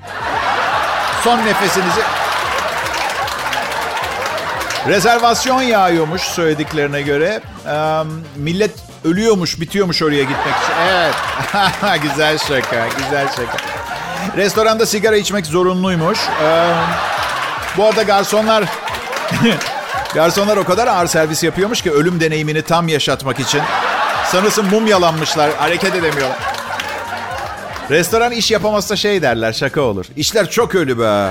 son 1.23 1.37
nefesinizi... 1.37 2.01
Rezervasyon 4.87 5.61
yağıyormuş 5.61 6.21
söylediklerine 6.21 7.01
göre. 7.01 7.41
Ee, 7.67 8.03
millet 8.35 8.71
ölüyormuş, 9.05 9.61
bitiyormuş 9.61 10.01
oraya 10.01 10.23
gitmek 10.23 10.55
için. 10.63 10.73
Evet. 10.89 11.13
güzel 12.01 12.37
şaka, 12.37 12.87
güzel 12.97 13.27
şaka. 13.27 13.57
Restoranda 14.37 14.85
sigara 14.85 15.17
içmek 15.17 15.45
zorunluymuş. 15.45 16.19
Ee, 16.43 16.73
bu 17.77 17.85
arada 17.85 18.03
garsonlar... 18.03 18.63
garsonlar 20.13 20.57
o 20.57 20.63
kadar 20.63 20.87
ağır 20.87 21.07
servis 21.07 21.43
yapıyormuş 21.43 21.81
ki 21.81 21.91
ölüm 21.91 22.19
deneyimini 22.19 22.61
tam 22.61 22.87
yaşatmak 22.87 23.39
için. 23.39 23.61
Sanırsın 24.25 24.65
mum 24.65 24.87
yalanmışlar, 24.87 25.51
hareket 25.55 25.95
edemiyorlar. 25.95 26.37
Restoran 27.89 28.31
iş 28.31 28.51
yapamazsa 28.51 28.95
şey 28.95 29.21
derler, 29.21 29.53
şaka 29.53 29.81
olur. 29.81 30.05
İşler 30.15 30.49
çok 30.49 30.75
ölü 30.75 30.99
be. 30.99 31.29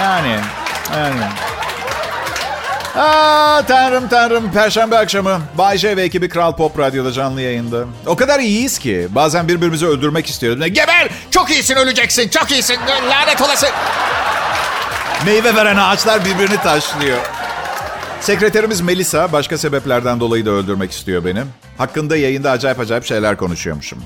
Yani, 0.00 0.38
yani. 0.96 1.24
Aa, 2.96 3.62
tanrım 3.68 4.08
tanrım. 4.08 4.52
Perşembe 4.52 4.98
akşamı 4.98 5.40
Bay 5.58 5.78
J 5.78 5.96
ve 5.96 6.02
ekibi 6.02 6.28
Kral 6.28 6.56
Pop 6.56 6.78
Radyo'da 6.78 7.12
canlı 7.12 7.40
yayında. 7.40 7.84
O 8.06 8.16
kadar 8.16 8.40
iyiyiz 8.40 8.78
ki 8.78 9.08
bazen 9.10 9.48
birbirimizi 9.48 9.86
öldürmek 9.86 10.26
istiyoruz. 10.26 10.66
Geber! 10.66 11.08
Çok 11.30 11.50
iyisin 11.50 11.76
öleceksin. 11.76 12.28
Çok 12.28 12.50
iyisin. 12.52 12.76
Lanet 13.10 13.42
olası. 13.42 13.66
Meyve 15.26 15.54
veren 15.54 15.76
ağaçlar 15.76 16.24
birbirini 16.24 16.56
taşlıyor. 16.56 17.18
Sekreterimiz 18.20 18.80
Melisa 18.80 19.32
başka 19.32 19.58
sebeplerden 19.58 20.20
dolayı 20.20 20.46
da 20.46 20.50
öldürmek 20.50 20.92
istiyor 20.92 21.24
beni. 21.24 21.40
Hakkında 21.78 22.16
yayında 22.16 22.50
acayip 22.50 22.80
acayip 22.80 23.04
şeyler 23.04 23.36
konuşuyormuşum. 23.36 23.98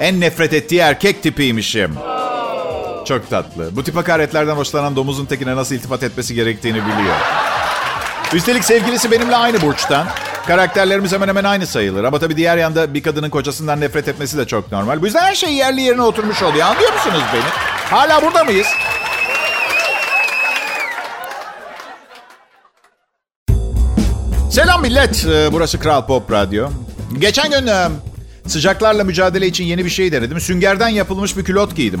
En 0.00 0.20
nefret 0.20 0.52
ettiği 0.52 0.80
erkek 0.80 1.22
tipiymişim. 1.22 1.94
Çok 3.04 3.30
tatlı. 3.30 3.76
Bu 3.76 3.84
tip 3.84 3.96
hakaretlerden 3.96 4.54
hoşlanan 4.56 4.96
domuzun 4.96 5.26
tekine 5.26 5.56
nasıl 5.56 5.74
iltifat 5.74 6.02
etmesi 6.02 6.34
gerektiğini 6.34 6.82
biliyor. 6.86 7.14
Üstelik 8.32 8.64
sevgilisi 8.64 9.10
benimle 9.10 9.36
aynı 9.36 9.62
burçtan. 9.62 10.06
Karakterlerimiz 10.46 11.12
hemen 11.12 11.28
hemen 11.28 11.44
aynı 11.44 11.66
sayılır. 11.66 12.04
Ama 12.04 12.18
tabii 12.18 12.36
diğer 12.36 12.56
yanda 12.56 12.94
bir 12.94 13.02
kadının 13.02 13.30
kocasından 13.30 13.80
nefret 13.80 14.08
etmesi 14.08 14.38
de 14.38 14.46
çok 14.46 14.72
normal. 14.72 15.02
Bu 15.02 15.06
yüzden 15.06 15.22
her 15.22 15.34
şey 15.34 15.54
yerli 15.54 15.80
yerine 15.80 16.02
oturmuş 16.02 16.42
oluyor. 16.42 16.66
Anlıyor 16.66 16.92
musunuz 16.92 17.22
beni? 17.34 17.42
Hala 17.90 18.22
burada 18.22 18.44
mıyız? 18.44 18.66
Selam 24.50 24.82
millet. 24.82 25.26
Ee, 25.26 25.52
burası 25.52 25.80
Kral 25.80 26.06
Pop 26.06 26.32
Radyo. 26.32 26.68
Geçen 27.18 27.50
gün 27.50 27.66
e, 27.66 27.88
Sıcaklarla 28.46 29.04
mücadele 29.04 29.46
için 29.46 29.64
yeni 29.64 29.84
bir 29.84 29.90
şey 29.90 30.12
denedim. 30.12 30.40
Süngerden 30.40 30.88
yapılmış 30.88 31.36
bir 31.36 31.44
külot 31.44 31.76
giydim. 31.76 32.00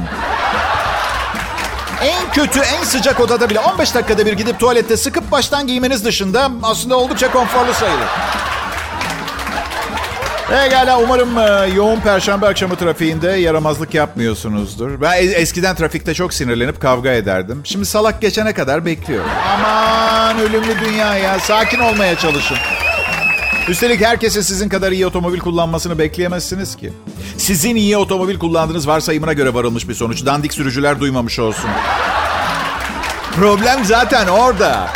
Kötü, 2.34 2.60
en 2.60 2.84
sıcak 2.84 3.20
odada 3.20 3.50
bile 3.50 3.60
15 3.60 3.94
dakikada 3.94 4.26
bir 4.26 4.32
gidip 4.32 4.58
tuvalette 4.60 4.96
sıkıp 4.96 5.30
baştan 5.30 5.66
giymeniz 5.66 6.04
dışında 6.04 6.50
aslında 6.62 6.96
oldukça 6.96 7.32
konforlu 7.32 7.74
sayılır. 7.74 8.08
Pekala 10.48 11.00
umarım 11.00 11.38
e, 11.38 11.74
yoğun 11.74 12.00
perşembe 12.00 12.46
akşamı 12.46 12.76
trafiğinde 12.76 13.28
yaramazlık 13.28 13.94
yapmıyorsunuzdur. 13.94 15.00
Ben 15.00 15.28
eskiden 15.34 15.76
trafikte 15.76 16.14
çok 16.14 16.34
sinirlenip 16.34 16.80
kavga 16.80 17.10
ederdim. 17.10 17.60
Şimdi 17.64 17.86
salak 17.86 18.20
geçene 18.20 18.52
kadar 18.52 18.86
bekliyorum. 18.86 19.30
Aman 19.54 20.38
ölümlü 20.38 20.80
dünya 20.80 21.16
ya. 21.16 21.40
Sakin 21.40 21.78
olmaya 21.78 22.18
çalışın. 22.18 22.56
Üstelik 23.68 24.00
herkese 24.00 24.42
sizin 24.42 24.68
kadar 24.68 24.92
iyi 24.92 25.06
otomobil 25.06 25.40
kullanmasını 25.40 25.98
bekleyemezsiniz 25.98 26.76
ki. 26.76 26.92
Sizin 27.38 27.76
iyi 27.76 27.96
otomobil 27.96 28.38
kullandığınız 28.38 28.88
varsayımına 28.88 29.32
göre 29.32 29.54
varılmış 29.54 29.88
bir 29.88 29.94
sonuç. 29.94 30.26
Dandik 30.26 30.54
sürücüler 30.54 31.00
duymamış 31.00 31.38
olsun. 31.38 31.70
Problem 33.36 33.84
zaten 33.84 34.26
orada. 34.26 34.88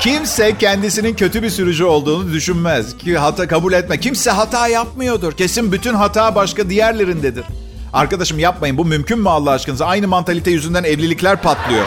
Kimse 0.00 0.58
kendisinin 0.58 1.14
kötü 1.14 1.42
bir 1.42 1.50
sürücü 1.50 1.84
olduğunu 1.84 2.32
düşünmez. 2.32 2.98
Ki 2.98 3.18
hata 3.18 3.48
kabul 3.48 3.72
etme. 3.72 4.00
Kimse 4.00 4.30
hata 4.30 4.68
yapmıyordur. 4.68 5.32
Kesin 5.32 5.72
bütün 5.72 5.94
hata 5.94 6.34
başka 6.34 6.70
diğerlerindedir. 6.70 7.44
Arkadaşım 7.92 8.38
yapmayın. 8.38 8.78
Bu 8.78 8.84
mümkün 8.84 9.18
mü 9.18 9.28
Allah 9.28 9.50
aşkınıza? 9.50 9.86
Aynı 9.86 10.08
mantalite 10.08 10.50
yüzünden 10.50 10.84
evlilikler 10.84 11.42
patlıyor. 11.42 11.84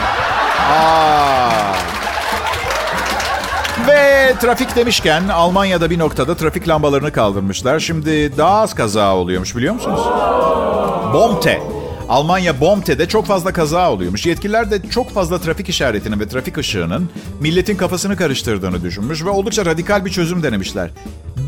Aa. 0.72 1.50
Ve 3.88 4.34
trafik 4.42 4.76
demişken 4.76 5.28
Almanya'da 5.28 5.90
bir 5.90 6.00
noktada 6.00 6.36
trafik 6.36 6.68
lambalarını 6.68 7.12
kaldırmışlar. 7.12 7.80
Şimdi 7.80 8.38
daha 8.38 8.62
az 8.62 8.76
kaza 8.76 9.16
oluyormuş 9.16 9.56
biliyor 9.56 9.74
musunuz? 9.74 10.02
Bomte. 11.14 11.77
Almanya 12.10 12.62
Bomte'de 12.62 13.08
çok 13.08 13.26
fazla 13.26 13.54
kaza 13.54 13.92
oluyormuş. 13.92 14.26
Yetkililer 14.26 14.72
de 14.72 14.90
çok 14.90 15.10
fazla 15.10 15.42
trafik 15.42 15.70
işaretinin 15.70 16.20
ve 16.20 16.28
trafik 16.28 16.58
ışığının 16.58 17.10
milletin 17.40 17.78
kafasını 17.78 18.16
karıştırdığını 18.16 18.84
düşünmüş 18.84 19.26
ve 19.26 19.30
oldukça 19.30 19.66
radikal 19.66 20.06
bir 20.06 20.10
çözüm 20.12 20.44
denemişler. 20.44 20.90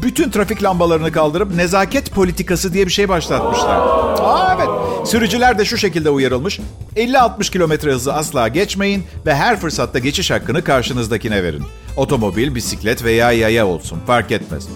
Bütün 0.03 0.29
trafik 0.29 0.63
lambalarını 0.63 1.11
kaldırıp 1.11 1.55
nezaket 1.55 2.11
politikası 2.11 2.73
diye 2.73 2.85
bir 2.85 2.91
şey 2.91 3.09
başlatmışlar. 3.09 3.77
Aa 4.19 4.55
evet. 4.57 5.07
Sürücüler 5.07 5.59
de 5.59 5.65
şu 5.65 5.77
şekilde 5.77 6.09
uyarılmış. 6.09 6.59
50-60 6.95 7.51
kilometre 7.51 7.91
hızı 7.91 8.13
asla 8.13 8.47
geçmeyin 8.47 9.03
ve 9.25 9.35
her 9.35 9.59
fırsatta 9.59 9.99
geçiş 9.99 10.31
hakkını 10.31 10.63
karşınızdakine 10.63 11.43
verin. 11.43 11.63
Otomobil, 11.97 12.55
bisiklet 12.55 13.03
veya 13.03 13.31
yaya 13.31 13.67
olsun 13.67 13.99
fark 14.07 14.31
etmez. 14.31 14.67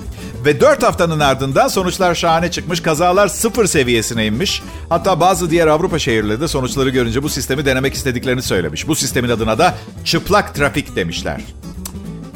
Ve 0.45 0.61
4 0.61 0.83
haftanın 0.83 1.19
ardından 1.19 1.67
sonuçlar 1.67 2.15
şahane 2.15 2.51
çıkmış. 2.51 2.81
Kazalar 2.81 3.27
sıfır 3.27 3.65
seviyesine 3.65 4.25
inmiş. 4.25 4.63
Hatta 4.89 5.19
bazı 5.19 5.49
diğer 5.49 5.67
Avrupa 5.67 5.99
şehirleri 5.99 6.41
de 6.41 6.47
sonuçları 6.47 6.89
görünce 6.89 7.23
bu 7.23 7.29
sistemi 7.29 7.65
denemek 7.65 7.93
istediklerini 7.93 8.41
söylemiş. 8.41 8.87
Bu 8.87 8.95
sistemin 8.95 9.29
adına 9.29 9.57
da 9.57 9.75
çıplak 10.05 10.55
trafik 10.55 10.95
demişler. 10.95 11.41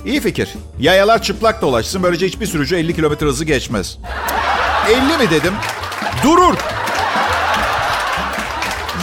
İyi 0.05 0.21
fikir. 0.21 0.49
Yayalar 0.79 1.21
çıplak 1.21 1.61
dolaşsın. 1.61 2.03
Böylece 2.03 2.27
hiçbir 2.27 2.45
sürücü 2.45 2.75
50 2.75 2.95
kilometre 2.95 3.25
hızı 3.25 3.45
geçmez. 3.45 3.97
50 4.89 5.17
mi 5.17 5.29
dedim? 5.31 5.53
Durur. 6.23 6.55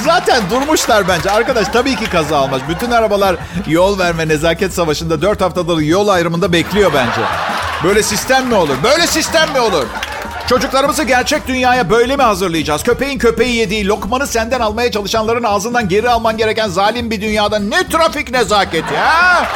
Zaten 0.05 0.43
durmuşlar 0.51 1.09
bence. 1.09 1.31
Arkadaş 1.31 1.69
tabii 1.69 1.97
ki 1.97 2.11
kaza 2.11 2.37
almaz. 2.37 2.61
Bütün 2.69 2.91
arabalar 2.91 3.37
yol 3.69 3.99
verme 3.99 4.29
nezaket 4.29 4.73
savaşında 4.73 5.23
4 5.23 5.41
haftadır 5.41 5.79
yol 5.79 6.09
ayrımında 6.09 6.53
bekliyor 6.53 6.93
bence. 6.95 7.21
Böyle 7.85 8.03
sistem 8.03 8.47
mi 8.47 8.55
olur? 8.55 8.77
Böyle 8.85 9.07
sistem 9.07 9.53
mi 9.53 9.61
olur? 9.61 9.87
Çocuklarımızı 10.49 11.03
gerçek 11.03 11.49
dünyaya 11.49 11.91
böyle 11.91 12.17
mi 12.17 12.23
hazırlayacağız? 12.23 12.83
Köpeğin 12.83 13.19
köpeği 13.19 13.57
yediği 13.57 13.89
lokmanı 13.89 14.27
senden 14.27 14.61
almaya 14.61 14.91
çalışanların 14.91 15.43
ağzından 15.43 15.89
geri 15.89 16.11
alman 16.11 16.37
gereken 16.37 16.69
zalim 16.69 17.11
bir 17.11 17.21
dünyada 17.21 17.59
ne 17.59 17.89
trafik 17.89 18.31
nezaketi 18.31 18.97
ha? 18.97 19.47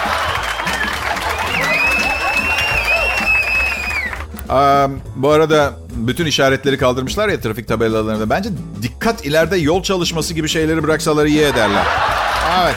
Aa, 4.49 4.89
bu 5.17 5.31
arada 5.31 5.73
bütün 5.91 6.27
işaretleri 6.27 6.79
kaldırmışlar 6.79 7.29
ya 7.29 7.41
trafik 7.41 7.69
tabelalarında. 7.69 8.31
Bence 8.31 8.51
dikkat 8.83 9.27
ileride 9.27 9.57
yol 9.57 9.83
çalışması 9.83 10.35
gibi 10.35 10.49
şeyleri 10.49 10.83
bıraksaları 10.83 11.29
iyi 11.29 11.43
ederler. 11.43 11.85
Evet. 12.63 12.77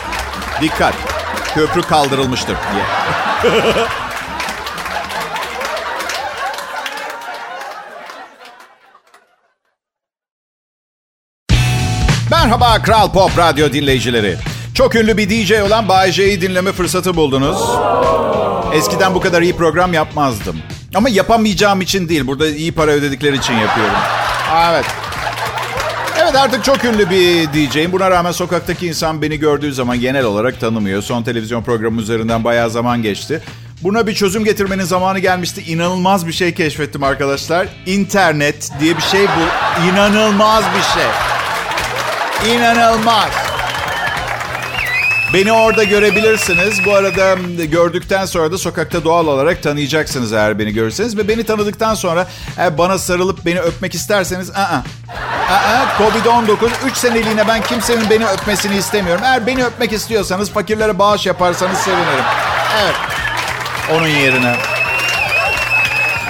Dikkat. 0.62 0.94
Köprü 1.56 1.82
kaldırılmıştır 1.82 2.56
diye. 2.74 2.84
Merhaba 12.43 12.82
Kral 12.82 13.12
Pop 13.12 13.38
Radyo 13.38 13.73
dinleyicileri. 13.73 14.38
Çok 14.73 14.95
ünlü 14.95 15.17
bir 15.17 15.30
DJ 15.30 15.51
olan 15.51 15.89
Bay 15.89 16.12
J'yi 16.12 16.41
dinleme 16.41 16.71
fırsatı 16.71 17.15
buldunuz. 17.15 17.58
Eskiden 18.73 19.15
bu 19.15 19.21
kadar 19.21 19.41
iyi 19.41 19.56
program 19.56 19.93
yapmazdım. 19.93 20.58
Ama 20.95 21.10
yapamayacağım 21.10 21.82
için 21.82 22.10
değil. 22.10 22.27
Burada 22.27 22.47
iyi 22.47 22.71
para 22.71 22.91
ödedikleri 22.91 23.38
için 23.38 23.54
yapıyorum. 23.54 23.95
Evet. 24.69 24.86
Evet 26.21 26.36
artık 26.36 26.63
çok 26.63 26.86
ünlü 26.86 27.10
bir 27.10 27.54
DJ'im. 27.54 27.91
Buna 27.91 28.12
rağmen 28.12 28.32
sokaktaki 28.32 28.88
insan 28.88 29.21
beni 29.21 29.39
gördüğü 29.39 29.73
zaman 29.73 29.99
genel 29.99 30.25
olarak 30.25 30.60
tanımıyor. 30.60 31.01
Son 31.01 31.23
televizyon 31.23 31.63
programı 31.63 32.01
üzerinden 32.01 32.43
bayağı 32.43 32.69
zaman 32.69 33.01
geçti. 33.01 33.41
Buna 33.84 34.08
bir 34.08 34.13
çözüm 34.13 34.45
getirmenin 34.45 34.84
zamanı 34.84 35.19
gelmişti. 35.19 35.62
İnanılmaz 35.67 36.27
bir 36.27 36.34
şey 36.34 36.54
keşfettim 36.54 37.04
arkadaşlar. 37.04 37.67
İnternet 37.86 38.71
diye 38.80 38.97
bir 38.97 39.01
şey 39.01 39.25
bu. 39.25 39.84
İnanılmaz 39.91 40.63
bir 40.63 40.99
şey. 40.99 41.31
İnanılmaz. 42.47 43.30
Beni 45.34 45.51
orada 45.51 45.84
görebilirsiniz. 45.84 46.86
Bu 46.86 46.95
arada 46.95 47.36
gördükten 47.65 48.25
sonra 48.25 48.51
da 48.51 48.58
sokakta 48.58 49.04
doğal 49.04 49.27
olarak 49.27 49.63
tanıyacaksınız 49.63 50.34
eğer 50.34 50.60
beni 50.60 50.73
görürseniz. 50.73 51.17
Ve 51.17 51.27
beni 51.27 51.43
tanıdıktan 51.43 51.93
sonra 51.95 52.27
eğer 52.58 52.77
bana 52.77 52.97
sarılıp 52.97 53.45
beni 53.45 53.60
öpmek 53.60 53.95
isterseniz... 53.95 54.51
Aa, 54.51 54.84
aa, 55.49 55.86
Covid-19 55.97 56.69
3 56.86 56.97
seneliğine 56.97 57.47
ben 57.47 57.63
kimsenin 57.63 58.10
beni 58.10 58.27
öpmesini 58.27 58.75
istemiyorum. 58.77 59.21
Eğer 59.25 59.47
beni 59.47 59.65
öpmek 59.65 59.93
istiyorsanız 59.93 60.51
fakirlere 60.51 60.99
bağış 60.99 61.25
yaparsanız 61.25 61.77
sevinirim. 61.77 62.25
Evet. 62.84 62.95
Onun 63.93 64.08
yerine. 64.08 64.56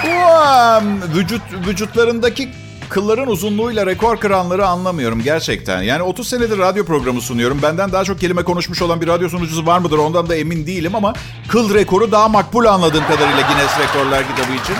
Bu 0.04 1.18
vücut 1.18 1.42
vücutlarındaki 1.66 2.61
kılların 2.92 3.28
uzunluğuyla 3.28 3.86
rekor 3.86 4.16
kıranları 4.20 4.66
anlamıyorum 4.66 5.22
gerçekten. 5.22 5.82
Yani 5.82 6.02
30 6.02 6.28
senedir 6.28 6.58
radyo 6.58 6.84
programı 6.84 7.20
sunuyorum. 7.20 7.62
Benden 7.62 7.92
daha 7.92 8.04
çok 8.04 8.20
kelime 8.20 8.42
konuşmuş 8.42 8.82
olan 8.82 9.00
bir 9.00 9.06
radyo 9.06 9.28
sunucusu 9.28 9.66
var 9.66 9.78
mıdır 9.78 9.98
ondan 9.98 10.28
da 10.28 10.36
emin 10.36 10.66
değilim 10.66 10.94
ama 10.94 11.12
kıl 11.48 11.74
rekoru 11.74 12.12
daha 12.12 12.28
makbul 12.28 12.64
anladığım 12.64 13.04
kadarıyla 13.04 13.40
Guinness 13.40 13.78
Rekorlar 13.78 14.28
kitabı 14.28 14.52
için. 14.52 14.76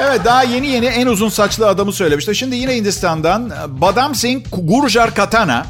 Evet 0.00 0.20
daha 0.24 0.42
yeni 0.42 0.66
yeni 0.66 0.86
en 0.86 1.06
uzun 1.06 1.28
saçlı 1.28 1.68
adamı 1.68 1.92
söylemişti. 1.92 2.34
Şimdi 2.34 2.56
yine 2.56 2.76
Hindistan'dan 2.76 3.52
Badam 3.68 4.14
Singh 4.14 4.46
Gurjar 4.52 5.14
Katana 5.14 5.66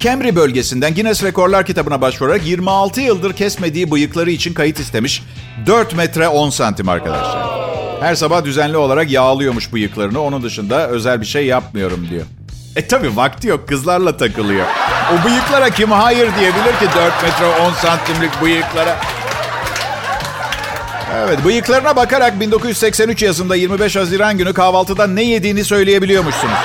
Cambry 0.00 0.36
bölgesinden 0.36 0.94
Guinness 0.94 1.22
Rekorlar 1.22 1.66
kitabına 1.66 2.00
başvurarak 2.00 2.46
26 2.46 3.00
yıldır 3.00 3.32
kesmediği 3.32 3.90
bıyıkları 3.90 4.30
için 4.30 4.54
kayıt 4.54 4.80
istemiş. 4.80 5.22
4 5.66 5.96
metre 5.96 6.28
10 6.28 6.50
santim 6.50 6.88
arkadaşlar. 6.88 7.69
Her 8.00 8.14
sabah 8.14 8.44
düzenli 8.44 8.76
olarak 8.76 9.10
yağlıyormuş 9.10 9.72
bıyıklarını. 9.72 10.20
Onun 10.22 10.42
dışında 10.42 10.88
özel 10.88 11.20
bir 11.20 11.26
şey 11.26 11.46
yapmıyorum 11.46 12.06
diyor. 12.10 12.26
E 12.76 12.86
tabi 12.86 13.16
vakti 13.16 13.48
yok 13.48 13.68
kızlarla 13.68 14.16
takılıyor. 14.16 14.66
O 15.12 15.24
bıyıklara 15.28 15.70
kim 15.70 15.90
hayır 15.90 16.28
diyebilir 16.40 16.78
ki 16.78 16.86
4 16.96 17.22
metre 17.22 17.46
10 17.46 17.72
santimlik 17.72 18.42
bıyıklara. 18.42 18.96
Evet 21.16 21.44
bıyıklarına 21.44 21.96
bakarak 21.96 22.40
1983 22.40 23.22
yazında 23.22 23.56
25 23.56 23.96
Haziran 23.96 24.38
günü 24.38 24.52
kahvaltıda 24.52 25.06
ne 25.06 25.22
yediğini 25.22 25.64
söyleyebiliyormuşsunuz. 25.64 26.58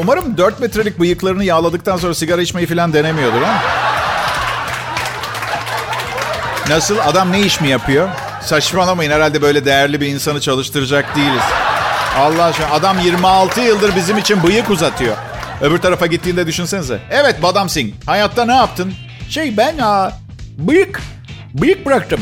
umarım 0.00 0.36
4 0.38 0.60
metrelik 0.60 1.00
bıyıklarını 1.00 1.44
yağladıktan 1.44 1.96
sonra 1.96 2.14
sigara 2.14 2.42
içmeyi 2.42 2.66
falan 2.66 2.92
denemiyordur 2.92 3.42
ha. 3.42 3.62
Nasıl? 6.70 6.98
Adam 6.98 7.32
ne 7.32 7.40
iş 7.40 7.60
mi 7.60 7.68
yapıyor? 7.68 8.08
Saçmalamayın 8.42 9.10
herhalde 9.10 9.42
böyle 9.42 9.64
değerli 9.64 10.00
bir 10.00 10.06
insanı 10.06 10.40
çalıştıracak 10.40 11.16
değiliz. 11.16 11.42
Allah 12.18 12.44
aşkına 12.44 12.70
adam 12.70 12.98
26 12.98 13.60
yıldır 13.60 13.96
bizim 13.96 14.18
için 14.18 14.42
bıyık 14.42 14.70
uzatıyor. 14.70 15.16
Öbür 15.60 15.78
tarafa 15.78 16.06
gittiğinde 16.06 16.46
düşünsenize. 16.46 16.98
Evet 17.10 17.42
Badam 17.42 17.68
Singh 17.68 17.92
hayatta 18.06 18.44
ne 18.44 18.54
yaptın? 18.54 18.92
Şey 19.28 19.56
ben 19.56 19.78
aa, 19.78 20.10
bıyık, 20.58 21.00
bıyık 21.54 21.86
bıraktım. 21.86 22.20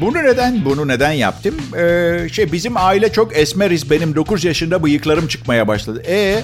Bunu 0.00 0.24
neden, 0.24 0.64
bunu 0.64 0.88
neden 0.88 1.12
yaptım? 1.12 1.54
Ee, 1.76 2.28
şey 2.32 2.52
bizim 2.52 2.76
aile 2.76 3.12
çok 3.12 3.36
esmeriz. 3.36 3.90
Benim 3.90 4.14
9 4.14 4.44
yaşında 4.44 4.82
bıyıklarım 4.82 5.28
çıkmaya 5.28 5.68
başladı. 5.68 6.02
E 6.08 6.40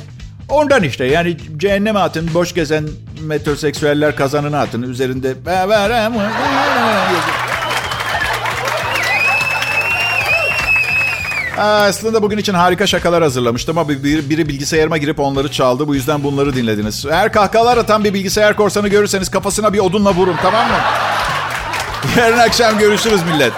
Ondan 0.50 0.82
işte 0.82 1.04
yani 1.04 1.36
cehenneme 1.56 1.98
atın, 1.98 2.30
boş 2.34 2.54
gezen 2.54 2.88
metroseksüeller 3.20 4.16
kazanına 4.16 4.60
atın. 4.60 4.82
Üzerinde... 4.82 5.34
Aa, 11.58 11.82
aslında 11.84 12.22
bugün 12.22 12.38
için 12.38 12.54
harika 12.54 12.86
şakalar 12.86 13.22
hazırlamıştım 13.22 13.78
ama 13.78 13.88
biri, 13.88 14.30
biri 14.30 14.48
bilgisayarıma 14.48 14.98
girip 14.98 15.20
onları 15.20 15.50
çaldı. 15.52 15.88
Bu 15.88 15.94
yüzden 15.94 16.22
bunları 16.22 16.54
dinlediniz. 16.54 17.06
Eğer 17.10 17.32
kahkahalar 17.32 17.76
atan 17.76 18.04
bir 18.04 18.14
bilgisayar 18.14 18.56
korsanı 18.56 18.88
görürseniz 18.88 19.28
kafasına 19.30 19.72
bir 19.72 19.78
odunla 19.78 20.14
vurun 20.14 20.36
tamam 20.42 20.66
mı? 20.68 20.76
Yarın 22.16 22.38
akşam 22.38 22.78
görüşürüz 22.78 23.22
millet. 23.22 23.52